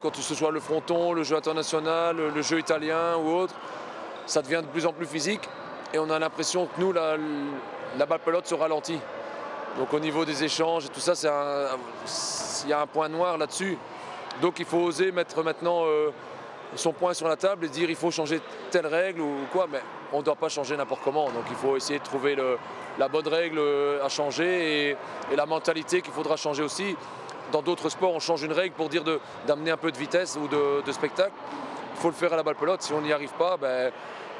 Quand 0.00 0.14
ce 0.14 0.34
soit 0.34 0.50
le 0.50 0.60
fronton, 0.60 1.12
le 1.12 1.24
jeu 1.24 1.36
international, 1.36 2.16
le 2.16 2.42
jeu 2.42 2.58
italien 2.58 3.16
ou 3.16 3.28
autre, 3.28 3.54
ça 4.26 4.40
devient 4.40 4.62
de 4.62 4.70
plus 4.70 4.86
en 4.86 4.92
plus 4.92 5.06
physique 5.06 5.48
et 5.92 5.98
on 5.98 6.08
a 6.08 6.18
l'impression 6.18 6.66
que 6.66 6.80
nous, 6.80 6.92
la, 6.92 7.16
la 7.98 8.06
balle 8.06 8.20
pelote 8.24 8.46
se 8.46 8.54
ralentit. 8.54 8.98
Donc 9.78 9.92
au 9.94 10.00
niveau 10.00 10.24
des 10.24 10.44
échanges 10.44 10.86
et 10.86 10.88
tout 10.88 11.00
ça, 11.00 11.12
il 12.64 12.70
y 12.70 12.72
a 12.72 12.80
un 12.80 12.86
point 12.86 13.08
noir 13.08 13.38
là-dessus. 13.38 13.78
Donc 14.40 14.58
il 14.58 14.64
faut 14.64 14.78
oser 14.78 15.12
mettre 15.12 15.42
maintenant 15.42 15.82
euh, 15.84 16.10
son 16.74 16.92
point 16.92 17.14
sur 17.14 17.28
la 17.28 17.36
table 17.36 17.66
et 17.66 17.68
dire 17.68 17.90
il 17.90 17.96
faut 17.96 18.10
changer 18.10 18.40
telle 18.70 18.86
règle 18.86 19.20
ou 19.20 19.34
quoi, 19.52 19.66
mais 19.70 19.80
on 20.12 20.18
ne 20.18 20.22
doit 20.22 20.36
pas 20.36 20.48
changer 20.48 20.76
n'importe 20.76 21.02
comment. 21.04 21.26
Donc 21.26 21.44
il 21.50 21.56
faut 21.56 21.76
essayer 21.76 21.98
de 21.98 22.04
trouver 22.04 22.36
la 22.98 23.08
bonne 23.08 23.28
règle 23.28 23.58
euh, 23.58 24.04
à 24.04 24.08
changer 24.08 24.90
et, 24.90 24.96
la 25.36 25.46
mentalité 25.46 26.00
qu'il 26.00 26.12
faudra 26.12 26.36
changer 26.36 26.62
aussi. 26.62 26.96
Dans 27.52 27.62
d'autres 27.62 27.88
sports, 27.88 28.14
on 28.14 28.20
change 28.20 28.42
une 28.42 28.52
règle 28.52 28.74
pour 28.74 28.88
dire 28.88 29.02
d'amener 29.46 29.72
un 29.72 29.76
peu 29.76 29.90
de 29.90 29.98
vitesse 29.98 30.38
ou 30.40 30.46
de, 30.46 30.92
spectacle. 30.92 31.32
Il 31.94 32.00
faut 32.00 32.08
le 32.08 32.14
faire 32.14 32.32
à 32.32 32.36
la 32.36 32.42
balle 32.42 32.54
pelote. 32.54 32.80
Si 32.82 32.92
on 32.92 33.00
n'y 33.00 33.12
arrive 33.12 33.32
pas, 33.32 33.56
ben, 33.56 33.90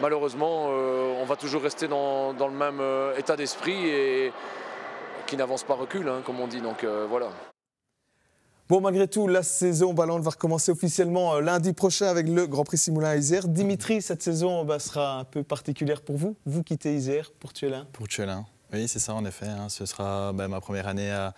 malheureusement, 0.01 0.69
euh, 0.71 1.21
on 1.21 1.25
va 1.25 1.35
toujours 1.35 1.62
rester 1.62 1.88
dans, 1.88 2.33
le 2.38 2.51
même 2.51 2.81
état 3.19 3.37
d'esprit 3.37 3.88
et 3.88 4.33
qui 5.31 5.37
n'avance 5.37 5.62
pas 5.62 5.75
recule, 5.75 6.09
hein, 6.09 6.23
comme 6.27 6.40
on 6.40 6.49
dit. 6.49 6.61
Donc 6.61 6.85
voilà. 7.09 7.29
Bon, 8.71 8.81
malgré 8.81 9.09
tout, 9.09 9.27
la 9.27 9.43
saison 9.43 9.95
ballante 9.95 10.23
va 10.23 10.31
recommencer 10.31 10.71
officiellement 10.71 11.35
euh, 11.35 11.40
lundi 11.40 11.73
prochain 11.73 12.07
avec 12.07 12.29
le 12.29 12.47
Grand 12.47 12.62
Prix 12.62 12.79
Simoulin 12.79 13.09
à 13.09 13.16
Isère. 13.16 13.49
Dimitri, 13.49 14.01
cette 14.01 14.23
saison 14.23 14.64
bah, 14.64 14.79
sera 14.79 15.19
un 15.19 15.25
peu 15.25 15.43
particulière 15.43 16.03
pour 16.03 16.16
vous. 16.16 16.37
Vous 16.47 16.62
quittez 16.62 16.95
Isère 16.95 17.33
pour 17.33 17.53
Tuelin 17.53 17.88
Pour 17.93 18.07
Tuelin, 18.07 18.47
oui, 18.73 18.87
c'est 18.87 19.01
ça 19.01 19.12
en 19.14 19.25
effet. 19.25 19.49
Hein. 19.49 19.69
Ce 19.69 19.87
sera 19.87 20.33
bah, 20.33 20.47
ma 20.47 20.61
première 20.61 20.87
année 20.87 21.11
à, 21.11 21.35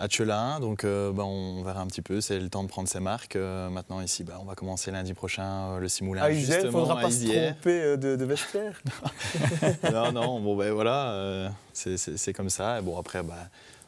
à 0.00 0.60
donc 0.60 0.84
euh, 0.84 1.12
bah, 1.12 1.24
on 1.24 1.62
verra 1.62 1.80
un 1.80 1.86
petit 1.86 2.02
peu. 2.02 2.20
C'est 2.20 2.40
le 2.40 2.48
temps 2.48 2.62
de 2.62 2.68
prendre 2.68 2.88
ses 2.88 3.00
marques. 3.00 3.36
Euh, 3.36 3.68
maintenant, 3.70 4.00
ici, 4.00 4.24
on 4.40 4.44
va 4.44 4.54
commencer 4.54 4.90
lundi 4.90 5.14
prochain 5.14 5.78
le 5.78 5.88
Simoulin. 5.88 6.22
À 6.22 6.30
Isère, 6.30 6.64
il 6.64 6.70
faudra 6.70 7.00
pas 7.00 7.10
se 7.10 7.24
tromper 7.26 7.96
de, 7.96 8.16
de 8.16 8.24
vestiaire 8.24 8.80
Non, 9.92 10.12
non, 10.12 10.40
bon, 10.40 10.56
ben 10.56 10.72
voilà, 10.72 11.52
c'est 11.72 12.32
comme 12.32 12.50
ça. 12.50 12.78
Et 12.78 12.82
bon, 12.82 12.98
après, 12.98 13.22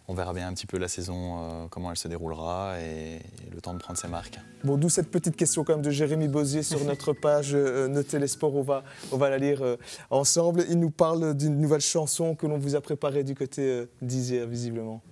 on 0.08 0.14
verra 0.14 0.32
bien 0.32 0.48
un 0.48 0.52
petit 0.52 0.66
peu 0.66 0.78
la 0.78 0.88
saison, 0.88 1.38
euh, 1.38 1.66
comment 1.70 1.90
elle 1.90 1.96
se 1.96 2.08
déroulera 2.08 2.80
et, 2.80 3.20
le 3.52 3.60
temps 3.60 3.74
de 3.74 3.78
prendre 3.78 3.98
ses 3.98 4.08
marques. 4.08 4.38
Bon, 4.64 4.76
d'où 4.76 4.88
cette 4.88 5.10
petite 5.10 5.36
question 5.36 5.64
quand 5.64 5.74
même 5.74 5.82
de 5.82 5.90
Jérémy 5.90 6.28
Bosier 6.28 6.62
sur 6.62 6.84
notre 6.84 7.12
page 7.20 7.52
euh, 7.54 7.88
Notez 7.88 8.18
les 8.18 8.26
sports, 8.26 8.54
on 8.54 8.62
va, 8.62 8.82
on 9.12 9.16
va 9.16 9.30
la 9.30 9.38
lire 9.38 9.62
euh, 9.62 9.76
ensemble. 10.10 10.64
Il 10.68 10.80
nous 10.80 10.90
parle 10.90 11.34
d'une 11.34 11.58
nouvelle 11.58 11.80
chanson 11.80 12.34
que 12.34 12.46
l'on 12.46 12.58
vous 12.58 12.74
a 12.74 12.80
préparée 12.80 13.24
du 13.24 13.34
côté 13.34 13.86
d'Isère, 14.00 14.46
visiblement. 14.46 15.02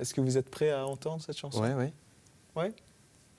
Est-ce 0.00 0.14
que 0.14 0.20
vous 0.20 0.38
êtes 0.38 0.50
prêt 0.50 0.70
à 0.70 0.86
entendre 0.86 1.22
cette 1.22 1.36
chanson? 1.36 1.62
Oui, 1.62 1.70
oui. 1.76 1.92
Ouais? 2.56 2.72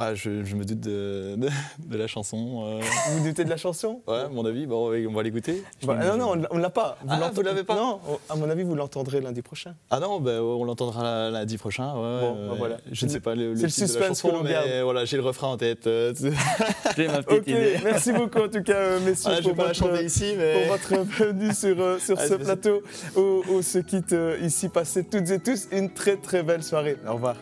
Ah, 0.03 0.15
je, 0.15 0.29
me 0.29 0.65
doute 0.65 0.79
de, 0.79 1.37
de, 1.77 1.97
la 1.97 2.07
chanson. 2.07 2.63
Euh. 2.65 2.81
Vous 3.09 3.19
vous 3.19 3.27
doutez 3.27 3.43
de 3.43 3.51
la 3.51 3.57
chanson? 3.57 4.01
Ouais, 4.07 4.21
à 4.21 4.29
mon 4.29 4.43
avis, 4.45 4.65
bon, 4.65 4.91
on 4.91 5.13
va 5.13 5.21
l'écouter. 5.21 5.63
Bah, 5.83 5.95
non, 6.03 6.17
non, 6.17 6.43
on 6.49 6.55
ne 6.55 6.61
l'a 6.61 6.71
pas. 6.71 6.97
Vous 7.03 7.09
ah, 7.11 7.31
vous 7.31 7.41
l'avez 7.43 7.63
pas 7.63 7.75
Non, 7.75 7.99
à 8.27 8.35
mon 8.35 8.49
avis, 8.49 8.63
vous 8.63 8.73
l'entendrez 8.73 9.21
lundi 9.21 9.43
prochain. 9.43 9.75
Ah 9.91 9.99
non, 9.99 10.19
bah, 10.19 10.41
on 10.41 10.63
l'entendra 10.63 11.29
lundi 11.29 11.59
prochain. 11.59 11.93
Ouais, 11.93 12.19
bon, 12.19 12.49
bah, 12.49 12.55
voilà. 12.57 12.77
Je 12.91 13.05
ne 13.05 13.11
sais 13.11 13.19
pas 13.19 13.35
le, 13.35 13.53
le, 13.53 13.61
le 13.61 13.69
suspense 13.69 14.23
que 14.23 14.27
l'on 14.29 14.41
mais 14.41 14.81
voilà, 14.81 15.05
j'ai 15.05 15.17
le 15.17 15.23
refrain 15.23 15.49
en 15.49 15.57
tête. 15.57 15.85
Euh, 15.85 16.13
j'ai 16.97 17.07
ma 17.07 17.21
petite 17.21 17.47
idée. 17.47 17.75
Merci 17.83 18.11
beaucoup 18.11 18.39
en 18.39 18.49
tout 18.49 18.63
cas, 18.63 18.73
euh, 18.73 18.99
messieurs, 19.01 19.33
ah, 19.37 19.41
pour, 19.43 19.53
votre, 19.53 19.75
chanter 19.75 20.03
ici, 20.03 20.33
mais... 20.35 20.63
pour 20.63 20.77
votre 20.77 21.05
venue 21.05 21.53
sur, 21.53 22.01
sur 22.01 22.19
ce 22.19 22.33
plateau 22.33 22.81
où 23.15 23.43
on 23.51 23.61
se 23.61 23.77
quitte 23.77 24.15
ici. 24.41 24.67
Passez 24.69 25.03
toutes 25.03 25.29
et 25.29 25.39
tous 25.39 25.67
une 25.71 25.93
très 25.93 26.17
très 26.17 26.41
belle 26.41 26.63
soirée. 26.63 26.97
Au 27.07 27.13
revoir. 27.13 27.35